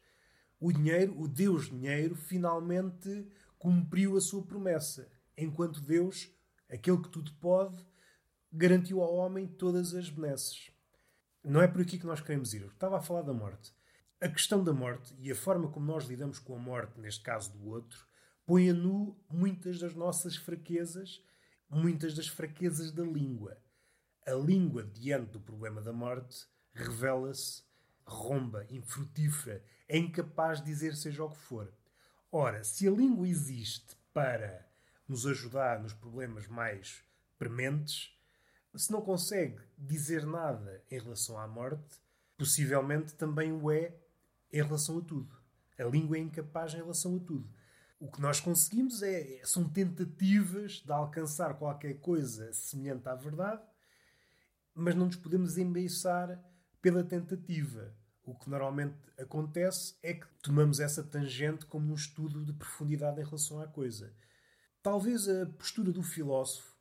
O 0.61 0.72
dinheiro, 0.72 1.18
o 1.20 1.26
Deus 1.26 1.68
dinheiro, 1.68 2.14
finalmente 2.14 3.28
cumpriu 3.58 4.16
a 4.16 4.20
sua 4.20 4.42
promessa, 4.42 5.08
enquanto 5.37 5.80
Deus, 5.80 6.30
aquele 6.68 6.99
que 6.99 7.08
tudo 7.08 7.32
pode, 7.34 7.84
garantiu 8.52 9.00
ao 9.00 9.14
homem 9.14 9.46
todas 9.46 9.94
as 9.94 10.11
benesses. 10.11 10.70
Não 11.44 11.61
é 11.61 11.66
por 11.66 11.80
aqui 11.80 11.99
que 11.99 12.06
nós 12.06 12.20
queremos 12.20 12.54
ir. 12.54 12.64
Estava 12.66 12.99
a 12.99 13.00
falar 13.00 13.22
da 13.22 13.32
morte. 13.32 13.72
A 14.20 14.28
questão 14.28 14.62
da 14.62 14.72
morte 14.72 15.14
e 15.18 15.32
a 15.32 15.34
forma 15.34 15.68
como 15.68 15.87
nós 15.87 16.04
lidamos 16.04 16.38
com 16.38 16.54
a 16.54 16.58
morte, 16.58 17.00
neste 17.00 17.22
caso 17.22 17.52
do 17.52 17.66
outro, 17.66 18.06
põe 18.46 18.70
a 18.70 18.75
nu 18.75 19.16
muitas 19.28 19.80
das 19.80 19.94
nossas 19.94 20.37
fraquezas, 20.37 21.20
muitas 21.72 22.14
das 22.14 22.28
fraquezas 22.28 22.92
da 22.92 23.02
língua. 23.02 23.56
A 24.26 24.32
língua, 24.32 24.84
diante 24.84 25.32
do 25.32 25.40
problema 25.40 25.80
da 25.80 25.92
morte, 25.92 26.46
revela-se 26.74 27.62
romba, 28.04 28.66
infrutífera, 28.68 29.64
é 29.88 29.96
incapaz 29.96 30.58
de 30.58 30.66
dizer 30.66 30.94
seja 30.94 31.24
o 31.24 31.30
que 31.30 31.38
for. 31.38 31.72
Ora, 32.30 32.62
se 32.62 32.86
a 32.86 32.90
língua 32.90 33.26
existe 33.26 33.96
para 34.12 34.68
nos 35.08 35.26
ajudar 35.26 35.82
nos 35.82 35.94
problemas 35.94 36.46
mais 36.46 37.02
prementes, 37.38 38.16
se 38.74 38.92
não 38.92 39.02
consegue 39.02 39.60
dizer 39.76 40.24
nada 40.24 40.82
em 40.90 40.98
relação 40.98 41.38
à 41.38 41.46
morte, 41.46 42.00
possivelmente 42.36 43.14
também 43.14 43.52
o 43.52 43.70
é 43.70 43.94
em 44.52 44.62
relação 44.62 44.98
a 44.98 45.02
tudo. 45.02 45.36
A 45.78 45.84
língua 45.84 46.16
é 46.16 46.20
incapaz 46.20 46.74
em 46.74 46.78
relação 46.78 47.16
a 47.16 47.20
tudo. 47.20 47.50
O 48.02 48.11
que 48.11 48.21
nós 48.21 48.40
conseguimos 48.40 49.00
é, 49.00 49.40
são 49.44 49.68
tentativas 49.68 50.82
de 50.85 50.90
alcançar 50.90 51.54
qualquer 51.54 52.00
coisa 52.00 52.52
semelhante 52.52 53.09
à 53.09 53.14
verdade, 53.14 53.62
mas 54.75 54.97
não 54.97 55.06
nos 55.06 55.14
podemos 55.14 55.56
embeiçar 55.56 56.37
pela 56.80 57.04
tentativa. 57.04 57.94
O 58.25 58.35
que 58.35 58.50
normalmente 58.50 58.99
acontece 59.16 59.94
é 60.02 60.14
que 60.14 60.26
tomamos 60.42 60.80
essa 60.80 61.04
tangente 61.04 61.64
como 61.66 61.92
um 61.92 61.94
estudo 61.94 62.44
de 62.44 62.52
profundidade 62.52 63.21
em 63.21 63.25
relação 63.25 63.61
à 63.61 63.68
coisa. 63.68 64.12
Talvez 64.82 65.28
a 65.28 65.47
postura 65.47 65.92
do 65.92 66.02
filósofo 66.02 66.75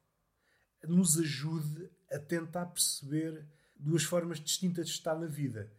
nos 0.87 1.19
ajude 1.19 1.87
a 2.11 2.17
tentar 2.17 2.65
perceber 2.65 3.45
duas 3.75 4.03
formas 4.03 4.39
distintas 4.39 4.87
de 4.87 4.93
estar 4.93 5.13
na 5.19 5.27
vida. 5.27 5.71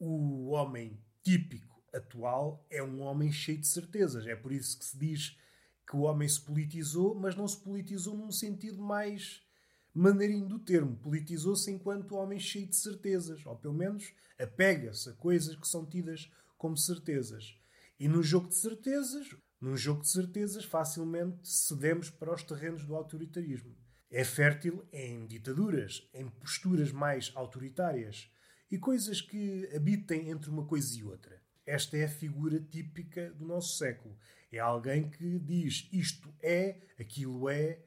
O 0.00 0.48
homem 0.48 1.00
típico 1.22 1.77
atual 1.98 2.66
é 2.70 2.82
um 2.82 3.00
homem 3.00 3.30
cheio 3.30 3.58
de 3.58 3.66
certezas. 3.66 4.26
É 4.26 4.34
por 4.34 4.52
isso 4.52 4.78
que 4.78 4.84
se 4.84 4.98
diz 4.98 5.38
que 5.86 5.96
o 5.96 6.00
homem 6.00 6.28
se 6.28 6.40
politizou, 6.40 7.14
mas 7.14 7.34
não 7.34 7.48
se 7.48 7.58
politizou 7.58 8.16
num 8.16 8.30
sentido 8.30 8.80
mais 8.82 9.42
maneirinho 9.94 10.46
do 10.46 10.58
termo. 10.58 10.96
Politizou-se 10.96 11.70
enquanto 11.70 12.14
homem 12.14 12.38
cheio 12.38 12.66
de 12.66 12.76
certezas, 12.76 13.44
ou 13.46 13.56
pelo 13.56 13.74
menos 13.74 14.12
apega-se 14.38 15.08
a 15.08 15.12
coisas 15.14 15.56
que 15.56 15.66
são 15.66 15.84
tidas 15.84 16.30
como 16.56 16.76
certezas. 16.76 17.58
E 17.98 18.06
no 18.06 18.22
jogo 18.22 18.48
de 18.48 18.54
certezas, 18.54 19.34
num 19.60 19.76
jogo 19.76 20.02
de 20.02 20.08
certezas, 20.08 20.64
facilmente 20.64 21.48
cedemos 21.48 22.10
para 22.10 22.34
os 22.34 22.44
terrenos 22.44 22.84
do 22.84 22.94
autoritarismo. 22.94 23.74
É 24.10 24.24
fértil 24.24 24.86
em 24.92 25.26
ditaduras, 25.26 26.08
em 26.14 26.28
posturas 26.28 26.92
mais 26.92 27.32
autoritárias 27.34 28.30
e 28.70 28.78
coisas 28.78 29.20
que 29.20 29.68
habitem 29.74 30.30
entre 30.30 30.48
uma 30.50 30.64
coisa 30.64 30.96
e 30.96 31.02
outra. 31.02 31.42
Esta 31.68 31.98
é 31.98 32.04
a 32.06 32.08
figura 32.08 32.58
típica 32.58 33.30
do 33.32 33.44
nosso 33.44 33.76
século. 33.76 34.16
É 34.50 34.58
alguém 34.58 35.10
que 35.10 35.38
diz 35.38 35.86
isto 35.92 36.34
é, 36.42 36.80
aquilo 36.98 37.46
é, 37.50 37.78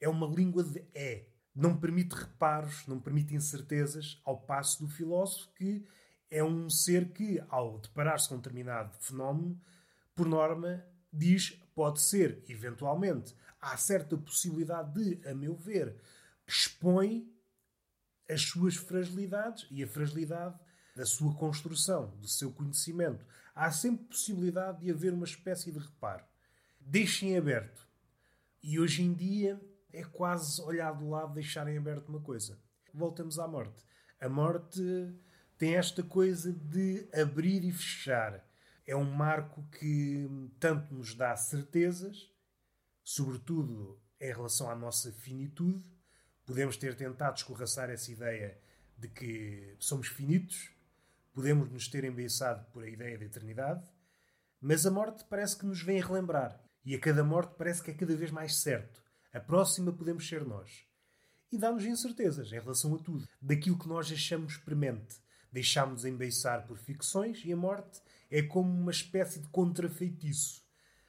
é 0.00 0.08
uma 0.08 0.26
língua 0.26 0.64
de 0.64 0.84
é. 0.92 1.26
Não 1.54 1.78
permite 1.78 2.16
reparos, 2.16 2.84
não 2.88 2.98
permite 2.98 3.36
incertezas, 3.36 4.20
ao 4.24 4.40
passo 4.40 4.82
do 4.82 4.88
filósofo 4.88 5.48
que 5.54 5.86
é 6.28 6.42
um 6.42 6.68
ser 6.68 7.12
que, 7.12 7.40
ao 7.48 7.78
deparar-se 7.78 8.28
com 8.28 8.34
um 8.34 8.38
determinado 8.38 8.98
fenómeno, 8.98 9.60
por 10.16 10.26
norma, 10.26 10.84
diz 11.12 11.50
pode 11.76 12.00
ser, 12.00 12.42
eventualmente, 12.48 13.36
há 13.60 13.76
certa 13.76 14.16
possibilidade 14.16 14.92
de, 14.92 15.28
a 15.28 15.32
meu 15.32 15.54
ver, 15.54 15.94
expõe 16.44 17.32
as 18.28 18.42
suas 18.42 18.74
fragilidades 18.74 19.64
e 19.70 19.84
a 19.84 19.86
fragilidade 19.86 20.58
da 20.98 21.06
sua 21.06 21.32
construção, 21.32 22.10
do 22.16 22.26
seu 22.26 22.50
conhecimento. 22.50 23.24
Há 23.54 23.70
sempre 23.70 24.06
possibilidade 24.06 24.80
de 24.80 24.90
haver 24.90 25.12
uma 25.14 25.24
espécie 25.24 25.70
de 25.70 25.78
reparo. 25.78 26.24
Deixem 26.80 27.36
aberto. 27.36 27.86
E 28.60 28.80
hoje 28.80 29.04
em 29.04 29.14
dia 29.14 29.60
é 29.92 30.02
quase 30.02 30.60
olhar 30.60 30.90
do 30.90 31.08
lado 31.08 31.34
deixarem 31.34 31.78
aberto 31.78 32.08
uma 32.08 32.20
coisa. 32.20 32.58
Voltamos 32.92 33.38
à 33.38 33.46
morte. 33.46 33.80
A 34.20 34.28
morte 34.28 34.82
tem 35.56 35.76
esta 35.76 36.02
coisa 36.02 36.52
de 36.52 37.08
abrir 37.14 37.64
e 37.64 37.70
fechar. 37.70 38.44
É 38.84 38.96
um 38.96 39.08
marco 39.08 39.62
que 39.78 40.28
tanto 40.58 40.92
nos 40.92 41.14
dá 41.14 41.36
certezas, 41.36 42.28
sobretudo 43.04 44.02
em 44.20 44.32
relação 44.32 44.68
à 44.68 44.74
nossa 44.74 45.12
finitude. 45.12 45.80
Podemos 46.44 46.76
ter 46.76 46.96
tentado 46.96 47.36
escorraçar 47.36 47.88
essa 47.88 48.10
ideia 48.10 48.60
de 48.96 49.06
que 49.06 49.76
somos 49.78 50.08
finitos, 50.08 50.76
podemos 51.38 51.70
nos 51.70 51.86
ter 51.86 52.02
embeiçado 52.02 52.66
por 52.72 52.82
a 52.82 52.88
ideia 52.88 53.16
da 53.16 53.24
eternidade, 53.24 53.86
mas 54.60 54.84
a 54.84 54.90
morte 54.90 55.24
parece 55.30 55.56
que 55.56 55.64
nos 55.64 55.80
vem 55.80 56.00
relembrar, 56.00 56.60
e 56.84 56.96
a 56.96 56.98
cada 56.98 57.22
morte 57.22 57.54
parece 57.56 57.80
que 57.80 57.92
é 57.92 57.94
cada 57.94 58.16
vez 58.16 58.32
mais 58.32 58.56
certo. 58.56 59.00
A 59.32 59.38
próxima 59.38 59.92
podemos 59.92 60.26
ser 60.26 60.44
nós. 60.44 60.84
E 61.52 61.56
dá-nos 61.56 61.84
incertezas 61.84 62.48
em 62.50 62.58
relação 62.58 62.92
a 62.96 62.98
tudo, 62.98 63.24
daquilo 63.40 63.78
que 63.78 63.86
nós 63.86 64.10
achamos 64.10 64.56
premente. 64.56 65.14
Deixámos-nos 65.52 66.04
embeiçar 66.04 66.66
por 66.66 66.76
ficções 66.76 67.44
e 67.44 67.52
a 67.52 67.56
morte 67.56 68.02
é 68.28 68.42
como 68.42 68.68
uma 68.68 68.90
espécie 68.90 69.38
de 69.38 69.46
contrafeitiço. 69.50 70.60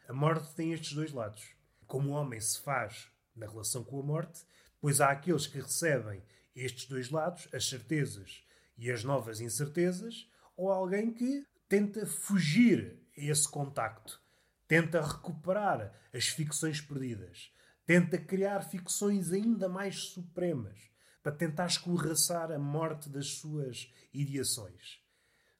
A 0.07 0.13
morte 0.13 0.53
tem 0.53 0.73
estes 0.73 0.93
dois 0.93 1.11
lados 1.11 1.55
como 1.87 2.11
o 2.11 2.13
homem 2.13 2.39
se 2.39 2.59
faz 2.61 3.07
na 3.35 3.47
relação 3.47 3.83
com 3.83 3.99
a 3.99 4.03
morte, 4.03 4.45
pois 4.79 5.01
há 5.01 5.09
aqueles 5.09 5.47
que 5.47 5.59
recebem 5.59 6.23
estes 6.55 6.85
dois 6.85 7.09
lados, 7.09 7.49
as 7.51 7.67
certezas 7.67 8.47
e 8.79 8.89
as 8.89 9.03
novas 9.03 9.41
incertezas, 9.41 10.27
ou 10.55 10.71
alguém 10.71 11.13
que 11.13 11.45
tenta 11.67 12.05
fugir 12.05 12.97
a 13.17 13.21
esse 13.21 13.47
contacto, 13.47 14.21
tenta 14.67 15.01
recuperar 15.01 15.93
as 16.13 16.27
ficções 16.27 16.79
perdidas, 16.79 17.51
tenta 17.85 18.17
criar 18.17 18.61
ficções 18.61 19.31
ainda 19.31 19.67
mais 19.67 19.95
supremas 19.97 20.79
para 21.21 21.33
tentar 21.33 21.67
escorraçar 21.67 22.51
a 22.51 22.57
morte 22.57 23.09
das 23.09 23.33
suas 23.33 23.93
ideações. 24.13 25.01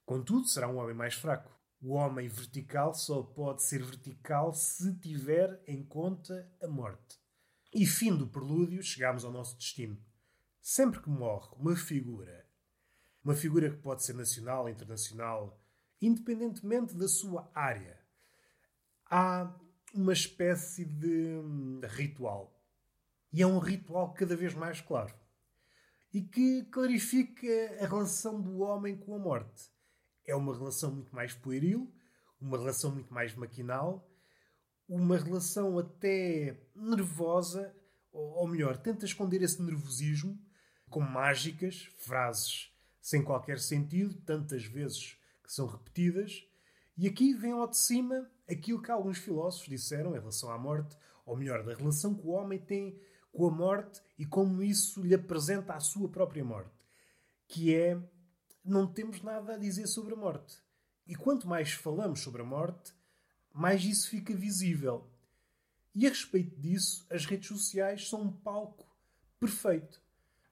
Contudo, 0.05 0.47
será 0.47 0.67
um 0.67 0.77
homem 0.77 0.95
mais 0.95 1.13
fraco. 1.13 1.53
O 1.81 1.93
homem 1.93 2.27
vertical 2.27 2.93
só 2.93 3.21
pode 3.21 3.63
ser 3.63 3.83
vertical 3.83 4.53
se 4.53 4.93
tiver 4.99 5.61
em 5.67 5.83
conta 5.83 6.49
a 6.61 6.67
morte. 6.67 7.19
E 7.73 7.85
fim 7.85 8.15
do 8.15 8.27
prelúdio, 8.27 8.81
chegamos 8.81 9.23
ao 9.23 9.31
nosso 9.31 9.55
destino. 9.57 9.97
Sempre 10.61 11.01
que 11.01 11.09
morre 11.09 11.49
uma 11.55 11.75
figura, 11.75 12.48
uma 13.29 13.35
figura 13.35 13.69
que 13.69 13.77
pode 13.77 14.03
ser 14.03 14.13
nacional, 14.13 14.67
internacional, 14.67 15.61
independentemente 16.01 16.95
da 16.95 17.07
sua 17.07 17.47
área, 17.53 17.95
há 19.05 19.55
uma 19.93 20.13
espécie 20.13 20.83
de 20.83 21.37
hum, 21.37 21.79
ritual. 21.83 22.59
E 23.31 23.43
é 23.43 23.45
um 23.45 23.59
ritual 23.59 24.15
cada 24.15 24.35
vez 24.35 24.55
mais 24.55 24.81
claro. 24.81 25.13
E 26.11 26.23
que 26.23 26.63
clarifica 26.71 27.47
a 27.79 27.85
relação 27.85 28.41
do 28.41 28.61
homem 28.61 28.97
com 28.97 29.13
a 29.13 29.19
morte 29.19 29.69
é 30.25 30.35
uma 30.35 30.57
relação 30.57 30.91
muito 30.91 31.13
mais 31.13 31.31
pueril, 31.31 31.93
uma 32.41 32.57
relação 32.57 32.91
muito 32.91 33.13
mais 33.13 33.35
maquinal, 33.35 34.09
uma 34.87 35.19
relação 35.19 35.77
até 35.77 36.59
nervosa, 36.75 37.75
ou 38.11 38.47
melhor, 38.47 38.75
tenta 38.77 39.05
esconder 39.05 39.43
esse 39.43 39.61
nervosismo 39.61 40.35
com 40.89 40.99
mágicas, 40.99 41.93
frases 41.99 42.69
sem 43.01 43.23
qualquer 43.23 43.59
sentido, 43.59 44.15
tantas 44.21 44.63
vezes 44.65 45.17
que 45.43 45.51
são 45.51 45.67
repetidas. 45.67 46.45
E 46.97 47.07
aqui 47.07 47.33
vem 47.33 47.51
ao 47.51 47.67
de 47.67 47.77
cima 47.77 48.29
aquilo 48.49 48.81
que 48.81 48.91
alguns 48.91 49.17
filósofos 49.17 49.69
disseram 49.69 50.11
em 50.11 50.19
relação 50.19 50.51
à 50.51 50.57
morte, 50.57 50.97
ou 51.25 51.37
melhor, 51.37 51.63
da 51.63 51.73
relação 51.73 52.13
que 52.13 52.25
o 52.25 52.31
homem 52.31 52.59
tem 52.59 52.99
com 53.31 53.47
a 53.47 53.51
morte 53.51 54.01
e 54.17 54.25
como 54.25 54.63
isso 54.63 55.01
lhe 55.01 55.13
apresenta 55.13 55.73
a 55.73 55.79
sua 55.79 56.09
própria 56.09 56.43
morte, 56.43 56.73
que 57.47 57.73
é 57.73 57.97
não 58.63 58.85
temos 58.85 59.21
nada 59.21 59.53
a 59.53 59.57
dizer 59.57 59.87
sobre 59.87 60.13
a 60.13 60.17
morte. 60.17 60.57
E 61.07 61.15
quanto 61.15 61.47
mais 61.47 61.71
falamos 61.71 62.19
sobre 62.19 62.41
a 62.41 62.45
morte, 62.45 62.93
mais 63.53 63.83
isso 63.83 64.09
fica 64.09 64.35
visível. 64.35 65.09
E 65.95 66.05
a 66.05 66.09
respeito 66.09 66.55
disso, 66.59 67.05
as 67.09 67.25
redes 67.25 67.47
sociais 67.47 68.07
são 68.07 68.21
um 68.21 68.31
palco 68.31 68.85
perfeito. 69.39 70.01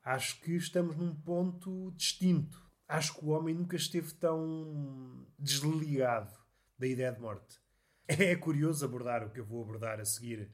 Acho 0.09 0.39
que 0.39 0.55
estamos 0.55 0.95
num 0.95 1.13
ponto 1.13 1.91
distinto. 1.97 2.65
Acho 2.87 3.13
que 3.13 3.25
o 3.25 3.31
homem 3.31 3.53
nunca 3.53 3.75
esteve 3.75 4.13
tão 4.13 5.27
desligado 5.37 6.31
da 6.79 6.87
ideia 6.87 7.11
de 7.11 7.19
morte. 7.19 7.59
É 8.07 8.33
curioso 8.37 8.85
abordar 8.85 9.27
o 9.27 9.29
que 9.29 9.41
eu 9.41 9.45
vou 9.45 9.61
abordar 9.61 9.99
a 9.99 10.05
seguir, 10.05 10.49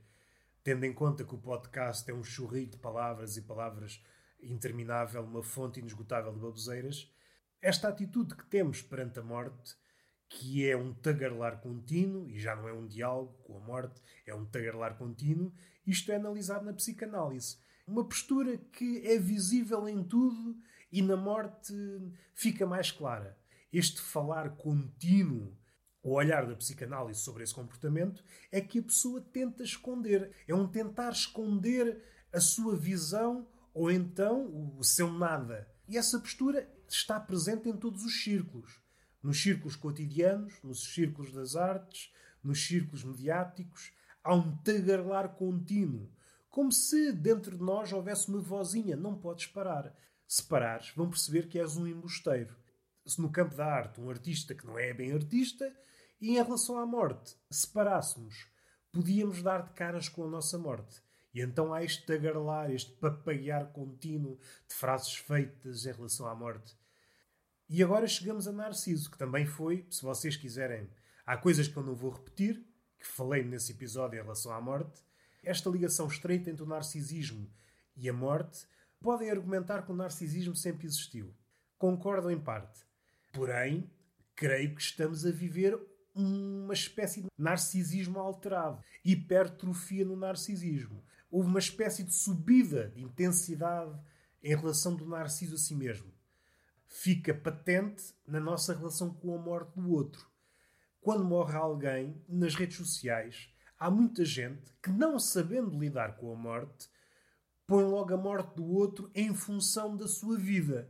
tendo 0.64 0.86
em 0.86 0.92
conta 0.92 1.24
que 1.24 1.36
o 1.36 1.38
podcast 1.38 2.10
é 2.10 2.14
um 2.16 2.24
churrito 2.24 2.78
de 2.78 2.82
palavras 2.82 3.38
e 3.38 3.44
palavras 3.44 4.04
interminável, 4.42 5.24
uma 5.24 5.44
fonte 5.44 5.80
inesgotável 5.80 6.34
de 6.34 6.40
baboseiras. 6.40 7.14
Esta 7.62 7.90
atitude 7.90 8.36
que 8.36 8.48
temos 8.48 8.82
perante 8.82 9.20
a 9.20 9.24
morte, 9.24 9.76
que 10.30 10.68
é 10.68 10.76
um 10.76 10.96
tagarlar 10.96 11.62
contínuo, 11.62 12.28
e 12.28 12.40
já 12.40 12.56
não 12.56 12.68
é 12.68 12.74
um 12.74 12.88
diálogo 12.88 13.34
com 13.44 13.56
a 13.56 13.62
morte, 13.62 14.02
é 14.26 14.34
um 14.34 14.46
tagarlar 14.46 14.98
contínuo, 14.98 15.54
isto 15.86 16.12
é 16.12 16.16
analisado 16.16 16.66
na 16.66 16.74
psicanálise. 16.74 17.62
Uma 17.86 18.06
postura 18.06 18.58
que 18.58 19.06
é 19.06 19.20
visível 19.20 19.88
em 19.90 20.02
tudo 20.04 20.58
e 20.90 21.02
na 21.02 21.18
morte 21.18 21.74
fica 22.34 22.66
mais 22.66 22.92
clara. 22.92 23.38
Este 23.72 24.00
falar 24.00 24.56
contínuo, 24.56 25.58
o 26.02 26.14
olhar 26.14 26.48
da 26.48 26.56
psicanálise 26.56 27.20
sobre 27.20 27.44
esse 27.44 27.54
comportamento, 27.54 28.24
é 28.52 28.62
que 28.62 28.80
a 28.80 28.84
pessoa 28.84 29.20
tenta 29.20 29.64
esconder. 29.64 30.32
É 30.48 30.56
um 30.56 30.68
tentar 30.68 31.12
esconder 31.12 32.02
a 32.32 32.40
sua 32.40 32.76
visão 32.76 33.48
ou 33.74 33.92
então 33.92 34.78
o 34.78 34.84
seu 34.84 35.12
nada. 35.12 35.68
E 35.86 35.98
essa 35.98 36.20
postura 36.20 36.70
está 36.88 37.20
presente 37.20 37.68
em 37.68 37.76
todos 37.76 38.06
os 38.06 38.24
círculos. 38.24 38.82
Nos 39.22 39.42
círculos 39.42 39.76
cotidianos, 39.76 40.54
nos 40.64 40.94
círculos 40.94 41.34
das 41.34 41.56
artes, 41.58 42.14
nos 42.42 42.66
círculos 42.66 43.04
mediáticos. 43.04 43.92
Há 44.24 44.34
um 44.34 44.56
tagarlar 44.58 45.36
contínuo 45.36 46.10
como 46.54 46.72
se 46.72 47.12
dentro 47.12 47.58
de 47.58 47.64
nós 47.64 47.92
houvesse 47.92 48.30
uma 48.30 48.40
vozinha: 48.40 48.96
não 48.96 49.18
podes 49.18 49.48
parar. 49.48 49.92
Se 50.28 50.44
parares, 50.44 50.92
vão 50.96 51.10
perceber 51.10 51.48
que 51.48 51.58
és 51.58 51.76
um 51.76 51.88
embusteiro. 51.88 52.56
No 53.18 53.32
campo 53.32 53.56
da 53.56 53.66
arte, 53.66 54.00
um 54.00 54.08
artista 54.08 54.54
que 54.54 54.66
não 54.66 54.78
é 54.78 54.94
bem 54.94 55.12
artista, 55.12 55.76
e 56.22 56.38
em 56.38 56.44
relação 56.44 56.78
à 56.78 56.86
morte, 56.86 57.36
se 57.50 57.68
parássemos, 57.68 58.48
podíamos 58.92 59.42
dar 59.42 59.64
de 59.64 59.72
caras 59.72 60.08
com 60.08 60.26
a 60.26 60.30
nossa 60.30 60.56
morte. 60.60 61.02
E 61.34 61.42
então 61.42 61.74
há 61.74 61.84
este 61.84 62.06
tagarlar, 62.06 62.70
este 62.70 62.92
papagaiar 62.92 63.72
contínuo 63.72 64.38
de 64.70 64.76
frases 64.76 65.16
feitas 65.16 65.88
em 65.88 65.92
relação 65.92 66.28
à 66.28 66.36
morte. 66.36 66.78
E 67.68 67.82
agora 67.82 68.06
chegamos 68.06 68.48
a 68.48 68.52
Narciso, 68.52 69.10
que 69.10 69.18
também 69.18 69.48
foi, 69.48 69.88
se 69.90 70.04
vocês 70.04 70.38
quiserem, 70.38 70.88
há 71.26 71.36
coisas 71.36 71.68
que 71.68 71.76
eu 71.76 71.84
não 71.84 71.96
vou 71.96 72.12
repetir, 72.12 72.64
que 73.00 73.08
falei 73.08 73.44
nesse 73.44 73.72
episódio 73.72 74.20
em 74.20 74.22
relação 74.22 74.52
à 74.54 74.62
morte, 74.62 75.02
esta 75.44 75.70
ligação 75.70 76.08
estreita 76.08 76.50
entre 76.50 76.64
o 76.64 76.68
narcisismo 76.68 77.50
e 77.96 78.10
a 78.10 78.14
morte 78.14 78.66
podem 79.00 79.30
argumentar 79.30 79.84
que 79.84 79.92
o 79.92 79.96
narcisismo 79.96 80.56
sempre 80.56 80.88
existiu. 80.88 81.34
Concordo 81.78 82.32
em 82.32 82.40
parte. 82.40 82.82
Porém, 83.32 83.92
creio 84.36 84.74
que 84.74 84.82
estamos 84.82 85.26
a 85.26 85.32
viver 85.32 85.78
uma 86.16 86.74
espécie 86.74 87.22
de 87.22 87.28
narcisismo 87.38 88.20
alterado, 88.20 88.82
hipertrofia 89.04 90.06
no 90.06 90.16
narcisismo. 90.16 91.04
Houve 91.30 91.50
uma 91.50 91.60
espécie 91.60 92.04
de 92.04 92.14
subida 92.14 92.90
de 92.90 93.02
intensidade 93.02 94.00
em 94.42 94.56
relação 94.56 94.96
do 94.96 95.06
narciso 95.06 95.56
a 95.56 95.58
si 95.58 95.76
mesmo. 95.76 96.14
Fica 96.86 97.34
patente 97.34 98.14
na 98.28 98.40
nossa 98.40 98.74
relação 98.76 99.14
com 99.14 99.36
a 99.36 99.40
morte 99.40 99.80
do 99.80 99.92
outro. 99.92 100.28
Quando 101.02 101.26
morre 101.26 101.56
alguém, 101.56 102.22
nas 102.30 102.56
redes 102.56 102.78
sociais, 102.78 103.53
há 103.84 103.92
muita 103.92 104.24
gente 104.24 104.72
que, 104.82 104.90
não 104.90 105.20
sabendo 105.20 105.78
lidar 105.78 106.16
com 106.16 106.32
a 106.32 106.36
morte, 106.38 106.90
põe 107.68 107.84
logo 107.84 108.14
a 108.14 108.18
morte 108.18 108.56
do 108.56 108.66
outro 108.66 109.12
em 109.14 109.36
função 109.36 109.98
da 109.98 110.08
sua 110.08 110.38
vida. 110.38 110.90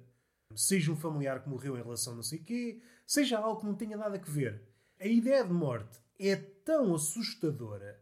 Seja 0.55 0.91
um 0.91 0.95
familiar 0.95 1.41
que 1.41 1.49
morreu 1.49 1.75
em 1.75 1.81
relação 1.81 2.13
a 2.13 2.17
não 2.17 2.21
sei 2.21 2.37
quê, 2.37 2.83
seja 3.07 3.39
algo 3.39 3.61
que 3.61 3.65
não 3.65 3.73
tenha 3.73 3.97
nada 3.97 4.15
a 4.15 4.31
ver. 4.31 4.61
A 4.99 5.07
ideia 5.07 5.43
de 5.43 5.51
morte 5.51 5.99
é 6.19 6.35
tão 6.35 6.93
assustadora 6.93 7.99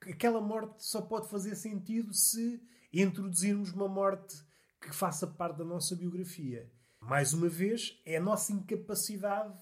que 0.00 0.10
aquela 0.10 0.40
morte 0.40 0.84
só 0.84 1.00
pode 1.00 1.28
fazer 1.28 1.54
sentido 1.54 2.12
se 2.12 2.60
introduzirmos 2.92 3.70
uma 3.70 3.86
morte 3.86 4.34
que 4.80 4.92
faça 4.92 5.28
parte 5.28 5.58
da 5.58 5.64
nossa 5.64 5.94
biografia. 5.94 6.68
Mais 6.98 7.32
uma 7.32 7.48
vez, 7.48 8.02
é 8.04 8.16
a 8.16 8.20
nossa 8.20 8.52
incapacidade 8.52 9.56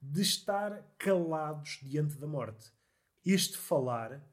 de 0.00 0.22
estar 0.22 0.80
calados 0.96 1.80
diante 1.82 2.16
da 2.16 2.26
morte 2.28 2.70
este 3.24 3.56
falar 3.56 4.24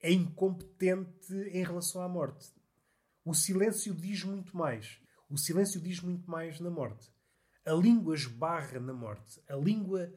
é 0.00 0.10
incompetente 0.12 1.34
em 1.52 1.62
relação 1.62 2.02
à 2.02 2.08
morte. 2.08 2.52
O 3.24 3.34
silêncio 3.34 3.94
diz 3.94 4.24
muito 4.24 4.56
mais. 4.56 5.00
O 5.28 5.36
silêncio 5.36 5.80
diz 5.80 6.00
muito 6.00 6.30
mais 6.30 6.58
na 6.58 6.70
morte. 6.70 7.10
A 7.64 7.72
língua 7.72 8.14
esbarra 8.14 8.80
na 8.80 8.92
morte. 8.92 9.40
A 9.48 9.54
língua 9.56 10.12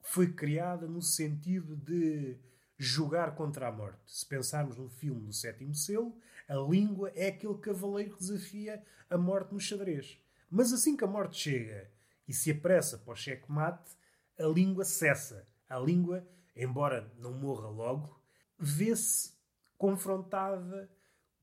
foi 0.00 0.32
criada 0.32 0.86
no 0.86 1.02
sentido 1.02 1.76
de 1.76 2.38
jogar 2.78 3.34
contra 3.34 3.68
a 3.68 3.72
morte. 3.72 4.00
Se 4.06 4.26
pensarmos 4.26 4.76
num 4.76 4.88
filme 4.88 5.22
do 5.22 5.32
Sétimo 5.32 5.74
Selo, 5.74 6.16
a 6.48 6.54
língua 6.54 7.10
é 7.14 7.28
aquele 7.28 7.58
cavaleiro 7.58 8.12
que 8.12 8.20
desafia 8.20 8.82
a 9.08 9.16
morte 9.16 9.52
no 9.52 9.60
xadrez. 9.60 10.20
Mas 10.50 10.72
assim 10.72 10.96
que 10.96 11.04
a 11.04 11.08
morte 11.08 11.38
chega 11.38 11.90
e 12.28 12.32
se 12.32 12.50
apressa 12.50 12.98
para 12.98 13.12
o 13.12 13.16
checkmate, 13.16 13.96
a 14.38 14.46
língua 14.46 14.84
cessa. 14.84 15.46
A 15.68 15.78
língua 15.78 16.26
embora 16.56 17.12
não 17.18 17.34
morra 17.34 17.68
logo, 17.68 18.20
vê-se 18.58 19.36
confrontada 19.76 20.90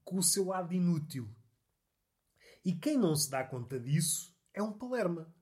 com 0.04 0.18
o 0.18 0.24
seu 0.24 0.46
lado 0.48 0.74
inútil. 0.74 1.30
E 2.66 2.74
quem 2.74 2.98
não 2.98 3.16
se 3.16 3.30
dá 3.30 3.44
conta 3.44 3.80
disso 3.80 4.36
é 4.54 4.62
um 4.62 4.74
palerma. 4.74 5.34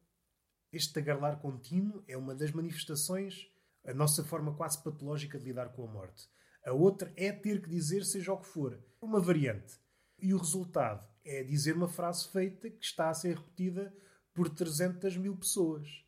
Este 0.71 0.93
tagarlar 0.93 1.39
contínuo 1.39 2.03
é 2.07 2.17
uma 2.17 2.35
das 2.35 2.51
manifestações, 2.51 3.47
a 3.85 3.93
nossa 3.93 4.23
forma 4.23 4.55
quase 4.55 4.83
patológica 4.83 5.39
de 5.39 5.45
lidar 5.45 5.69
com 5.73 5.83
a 5.83 5.91
morte. 5.91 6.29
A 6.65 6.73
outra 6.73 7.11
é 7.15 7.31
ter 7.31 7.61
que 7.61 7.69
dizer 7.69 8.03
seja 8.03 8.33
o 8.33 8.39
que 8.39 8.47
for. 8.47 8.79
Uma 9.01 9.19
variante. 9.19 9.79
E 10.19 10.33
o 10.33 10.37
resultado 10.37 11.07
é 11.25 11.43
dizer 11.43 11.75
uma 11.75 11.87
frase 11.87 12.27
feita 12.27 12.69
que 12.69 12.83
está 12.83 13.09
a 13.09 13.13
ser 13.13 13.37
repetida 13.37 13.93
por 14.33 14.49
300 14.49 15.17
mil 15.17 15.35
pessoas 15.35 16.05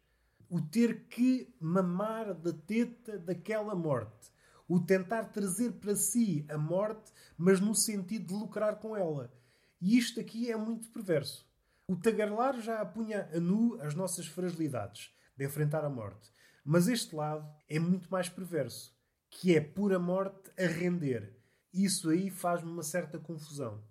o 0.54 0.62
ter 0.62 1.08
que 1.08 1.52
mamar 1.60 2.32
da 2.36 2.54
teta 2.54 3.18
daquela 3.18 3.74
morte, 3.74 4.32
o 4.68 4.80
tentar 4.80 5.32
trazer 5.32 5.72
para 5.72 5.96
si 5.96 6.46
a 6.48 6.56
morte, 6.60 7.12
mas 7.36 7.60
no 7.60 7.74
sentido 7.74 8.28
de 8.28 8.34
lucrar 8.36 8.76
com 8.76 8.96
ela. 8.96 9.34
E 9.82 9.98
isto 9.98 10.20
aqui 10.20 10.52
é 10.52 10.56
muito 10.56 10.92
perverso. 10.92 11.44
O 11.88 11.96
tagarlar 11.96 12.62
já 12.62 12.80
apunha 12.80 13.28
a 13.34 13.39
nu 13.39 13.82
as 13.82 13.96
nossas 13.96 14.28
fragilidades 14.28 15.12
de 15.36 15.44
enfrentar 15.44 15.84
a 15.84 15.89
morte. 15.89 16.32
Mas 16.63 16.88
este 16.88 17.16
lado 17.16 17.52
é 17.68 17.80
muito 17.80 18.08
mais 18.12 18.30
perverso, 18.30 18.96
que 19.32 19.56
é 19.56 19.60
pura 19.60 19.98
morte 19.98 20.52
a 20.56 20.68
render. 20.68 21.36
Isso 21.74 22.12
aí 22.12 22.30
faz-me 22.30 22.70
uma 22.70 22.84
certa 22.84 23.18
confusão. 23.18 23.84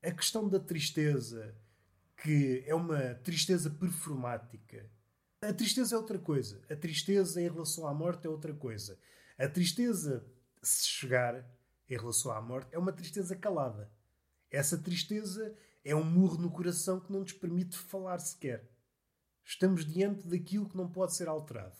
A 0.00 0.12
questão 0.12 0.48
da 0.48 0.60
tristeza, 0.60 1.56
que 2.16 2.62
é 2.68 2.74
uma 2.74 3.14
tristeza 3.16 3.68
performática, 3.68 4.93
a 5.48 5.52
tristeza 5.52 5.94
é 5.94 5.98
outra 5.98 6.18
coisa. 6.18 6.62
A 6.70 6.76
tristeza 6.76 7.40
em 7.40 7.48
relação 7.48 7.86
à 7.86 7.94
morte 7.94 8.26
é 8.26 8.30
outra 8.30 8.54
coisa. 8.54 8.98
A 9.38 9.48
tristeza, 9.48 10.24
se 10.62 10.88
chegar 10.88 11.44
em 11.88 11.96
relação 11.96 12.32
à 12.32 12.40
morte, 12.40 12.68
é 12.72 12.78
uma 12.78 12.92
tristeza 12.92 13.36
calada. 13.36 13.90
Essa 14.50 14.78
tristeza 14.78 15.56
é 15.84 15.94
um 15.94 16.04
murro 16.04 16.38
no 16.38 16.50
coração 16.50 17.00
que 17.00 17.12
não 17.12 17.20
nos 17.20 17.32
permite 17.32 17.76
falar 17.76 18.18
sequer. 18.18 18.70
Estamos 19.44 19.84
diante 19.84 20.26
daquilo 20.26 20.68
que 20.68 20.76
não 20.76 20.90
pode 20.90 21.14
ser 21.14 21.28
alterado. 21.28 21.76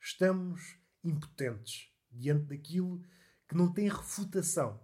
Estamos 0.00 0.76
impotentes 1.02 1.90
diante 2.10 2.46
daquilo 2.46 3.02
que 3.48 3.56
não 3.56 3.72
tem 3.72 3.88
refutação. 3.88 4.80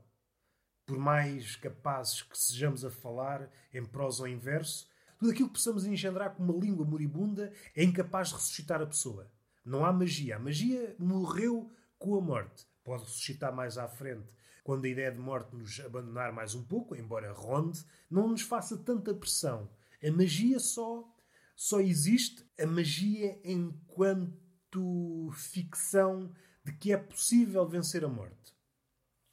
Por 0.87 0.99
mais 0.99 1.57
capazes 1.57 2.23
que 2.23 2.39
sejamos 2.39 2.85
a 2.85 2.91
falar 2.91 3.51
em 3.73 3.85
prosa 3.85 4.23
ou 4.23 4.29
em 4.29 4.39
verso, 4.39 4.89
tudo 5.23 5.31
aquilo 5.31 5.49
que 5.51 5.55
possamos 5.55 5.87
engendrar 5.87 6.35
com 6.35 6.43
uma 6.43 6.59
língua 6.59 6.85
moribunda 6.85 7.53
é 7.77 7.85
incapaz 7.85 8.31
de 8.31 8.35
ressuscitar 8.35 8.83
a 8.83 8.87
pessoa. 8.87 9.31
Não 9.65 9.85
há 9.85 9.93
magia. 9.93 10.35
A 10.35 10.39
magia 10.41 10.97
morreu 10.99 11.71
com 11.97 12.17
a 12.17 12.21
morte. 12.21 12.67
Pode 12.83 13.05
ressuscitar 13.05 13.55
mais 13.55 13.79
à 13.79 13.87
frente, 13.87 14.35
quando 14.65 14.85
a 14.85 14.89
ideia 14.89 15.13
de 15.13 15.21
morte 15.21 15.55
nos 15.55 15.79
abandonar 15.79 16.33
mais 16.33 16.57
um 16.57 16.65
pouco, 16.65 16.97
embora 16.97 17.33
ronde, 17.33 17.85
não 18.11 18.27
nos 18.27 18.43
faça 18.43 18.77
tanta 18.77 19.15
pressão. 19.15 19.71
A 20.03 20.11
magia 20.11 20.59
só, 20.59 21.09
só 21.55 21.81
existe, 21.81 22.45
a 22.59 22.67
magia 22.67 23.41
enquanto 23.45 25.31
ficção 25.35 26.35
de 26.65 26.73
que 26.73 26.93
é 26.93 26.97
possível 26.97 27.65
vencer 27.65 28.05
a 28.05 28.09
morte. 28.09 28.53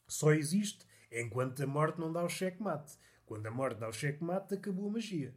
Só 0.08 0.34
existe 0.34 0.86
enquanto 1.12 1.63
a 1.63 1.65
morte 1.65 1.99
não 1.99 2.13
dá 2.13 2.23
o 2.23 2.30
checkmate. 2.30 2.95
Quando 3.25 3.47
a 3.47 3.52
morte 3.52 3.80
dá 3.80 3.89
o 3.89 3.93
checkmate, 3.93 4.54
acabou 4.54 4.88
a 4.88 4.91
magia. 4.91 5.34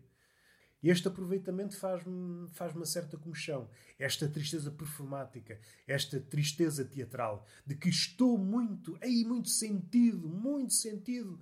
Este 0.83 1.07
aproveitamento 1.07 1.77
faz-me 1.77 2.49
faz 2.49 2.75
uma 2.75 2.85
certa 2.85 3.17
comichão. 3.17 3.71
Esta 3.99 4.29
tristeza 4.29 4.71
performática, 4.71 5.61
esta 5.87 6.19
tristeza 6.19 6.85
teatral, 6.85 7.47
de 7.65 7.77
que 7.77 7.89
estou 7.89 8.37
muito, 8.37 8.99
aí 9.01 9.25
muito 9.25 9.49
sentido, 9.49 10.29
muito 10.29 10.73
sentido, 10.73 11.41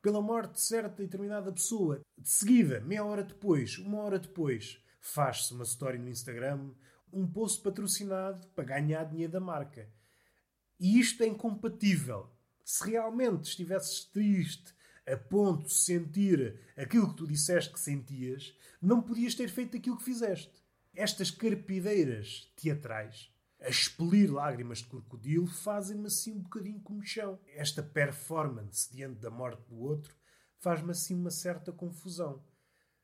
pela 0.00 0.22
morte 0.22 0.52
de 0.52 0.60
certa 0.60 1.02
e 1.02 1.06
determinada 1.06 1.52
pessoa. 1.52 2.00
De 2.16 2.28
seguida, 2.28 2.80
meia 2.80 3.04
hora 3.04 3.24
depois, 3.24 3.76
uma 3.78 3.98
hora 3.98 4.20
depois, 4.20 4.80
faz-se 5.00 5.52
uma 5.52 5.64
story 5.64 5.98
no 5.98 6.08
Instagram, 6.08 6.70
um 7.12 7.26
post 7.26 7.60
patrocinado 7.62 8.46
para 8.48 8.64
ganhar 8.64 9.02
dinheiro 9.04 9.32
da 9.32 9.40
marca. 9.40 9.90
E 10.78 11.00
isto 11.00 11.24
é 11.24 11.26
incompatível. 11.26 12.30
Se 12.64 12.88
realmente 12.88 13.48
estivesses 13.48 14.04
triste 14.04 14.75
a 15.06 15.16
ponto 15.16 15.66
de 15.66 15.74
sentir 15.74 16.58
aquilo 16.76 17.08
que 17.10 17.16
tu 17.16 17.26
disseste 17.26 17.72
que 17.72 17.80
sentias, 17.80 18.56
não 18.82 19.00
podias 19.00 19.34
ter 19.34 19.48
feito 19.48 19.76
aquilo 19.76 19.96
que 19.96 20.04
fizeste. 20.04 20.52
Estas 20.94 21.30
carpideiras 21.30 22.52
teatrais, 22.56 23.32
a 23.60 23.68
expelir 23.68 24.32
lágrimas 24.32 24.78
de 24.78 24.86
crocodilo, 24.86 25.46
fazem-me 25.46 26.06
assim 26.06 26.32
um 26.32 26.40
bocadinho 26.40 26.80
como 26.80 27.04
chão. 27.04 27.38
Esta 27.54 27.82
performance 27.82 28.90
diante 28.92 29.20
da 29.20 29.30
morte 29.30 29.62
do 29.68 29.78
outro 29.78 30.14
faz-me 30.58 30.90
assim 30.90 31.14
uma 31.14 31.30
certa 31.30 31.72
confusão. 31.72 32.42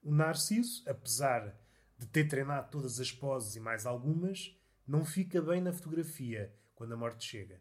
O 0.03 0.13
Narciso, 0.13 0.83
apesar 0.89 1.57
de 1.99 2.07
ter 2.07 2.27
treinado 2.27 2.71
todas 2.71 2.99
as 2.99 3.13
poses 3.13 3.55
e 3.55 3.61
mais 3.61 3.87
algumas, 3.87 4.59
não 4.87 5.05
fica 5.05 5.41
bem 5.41 5.61
na 5.61 5.73
fotografia 5.73 6.53
quando 6.75 6.93
a 6.93 6.97
morte 6.97 7.25
chega. 7.25 7.61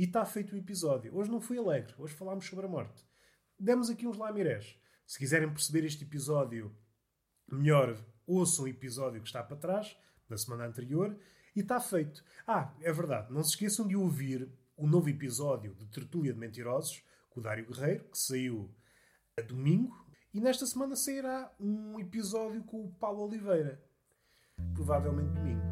E 0.00 0.04
está 0.04 0.24
feito 0.24 0.54
o 0.54 0.56
episódio. 0.56 1.14
Hoje 1.14 1.30
não 1.30 1.42
fui 1.42 1.58
alegre, 1.58 1.94
hoje 1.98 2.14
falámos 2.14 2.46
sobre 2.46 2.64
a 2.64 2.68
morte. 2.70 3.04
Demos 3.58 3.90
aqui 3.90 4.06
uns 4.06 4.16
lamirés. 4.16 4.80
Se 5.06 5.18
quiserem 5.18 5.50
perceber 5.50 5.84
este 5.84 6.04
episódio 6.04 6.74
melhor, 7.46 8.02
ouçam 8.26 8.64
o 8.64 8.68
episódio 8.68 9.20
que 9.20 9.26
está 9.26 9.42
para 9.42 9.58
trás, 9.58 9.94
da 10.26 10.38
semana 10.38 10.64
anterior, 10.64 11.14
e 11.54 11.60
está 11.60 11.78
feito. 11.78 12.24
Ah, 12.46 12.74
é 12.80 12.90
verdade, 12.90 13.30
não 13.30 13.44
se 13.44 13.50
esqueçam 13.50 13.86
de 13.86 13.94
ouvir 13.94 14.50
o 14.74 14.86
novo 14.86 15.10
episódio 15.10 15.74
de 15.74 15.84
Tertúlia 15.88 16.32
de 16.32 16.38
Mentirosos, 16.38 17.04
com 17.28 17.40
o 17.40 17.42
Dário 17.42 17.66
Guerreiro, 17.66 18.08
que 18.08 18.16
saiu 18.16 18.74
a 19.38 19.42
domingo, 19.42 19.94
e 20.32 20.40
nesta 20.40 20.64
semana 20.64 20.96
sairá 20.96 21.54
um 21.60 22.00
episódio 22.00 22.64
com 22.64 22.86
o 22.86 22.90
Paulo 22.94 23.26
Oliveira. 23.26 23.84
Provavelmente 24.72 25.34
domingo. 25.34 25.69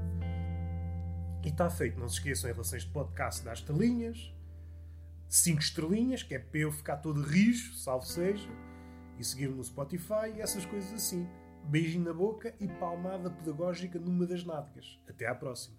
E 1.42 1.48
está 1.48 1.70
feito. 1.70 1.98
Não 1.98 2.09
se 2.09 2.16
esqueçam 2.16 2.51
em 2.51 2.53
relações 2.53 2.83
de 2.83 2.90
podcast 2.90 3.44
das 3.44 3.61
estrelinhas. 3.61 4.35
Cinco 5.29 5.61
estrelinhas, 5.61 6.22
que 6.22 6.35
é 6.35 6.38
para 6.38 6.61
eu 6.61 6.72
ficar 6.72 6.96
todo 6.96 7.22
rijo, 7.22 7.74
salvo 7.74 8.05
seja. 8.05 8.48
E 9.18 9.24
seguir-me 9.24 9.55
no 9.55 9.64
Spotify 9.64 10.33
e 10.37 10.40
essas 10.40 10.64
coisas 10.64 10.92
assim. 10.92 11.29
Beijinho 11.64 12.05
na 12.05 12.14
boca 12.14 12.55
e 12.59 12.66
palmada 12.66 13.31
pedagógica 13.31 13.98
numa 13.98 14.27
das 14.27 14.44
nádegas. 14.44 14.98
Até 15.09 15.27
à 15.27 15.35
próxima. 15.35 15.77